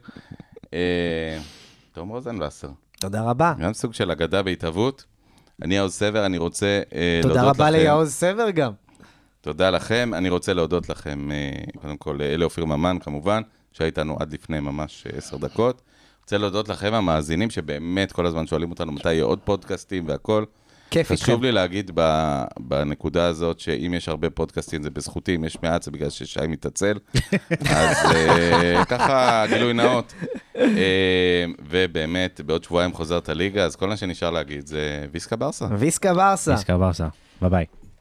[0.74, 1.39] אה,
[1.94, 2.70] תום רוזנבסר,
[3.00, 3.54] תודה רבה.
[3.60, 5.06] גם סוג של אגדה בהתהוות.
[5.62, 7.62] אני יעוז סבר, אני רוצה אה, להודות תודה לכם.
[7.62, 8.72] רבה ליעוז סבר גם.
[9.42, 10.12] תודה לכם.
[10.14, 14.60] אני רוצה להודות לכם, אה, קודם כל, לאלי אופיר ממן, כמובן, שהיה איתנו עד לפני
[14.60, 15.82] ממש עשר דקות.
[16.34, 20.44] רוצה להודות לכם, המאזינים, שבאמת כל הזמן שואלים אותנו מתי יהיה עוד פודקאסטים והכל.
[20.92, 21.26] כיף איתכם.
[21.26, 22.02] חשוב לי להגיד ב,
[22.60, 26.98] בנקודה הזאת, שאם יש הרבה פודקאסטים זה בזכותי, אם יש מעט זה בגלל ששי מתעצל.
[27.78, 30.14] אז אה, ככה, גילוי נאות.
[30.56, 35.66] אה, ובאמת, בעוד שבועיים חוזרת הליגה, אז כל מה שנשאר להגיד זה ויסקה ברסה.
[35.78, 36.54] ויסקה ברסה.
[36.54, 37.08] עסקה ברסה.
[37.42, 37.81] ביי ביי.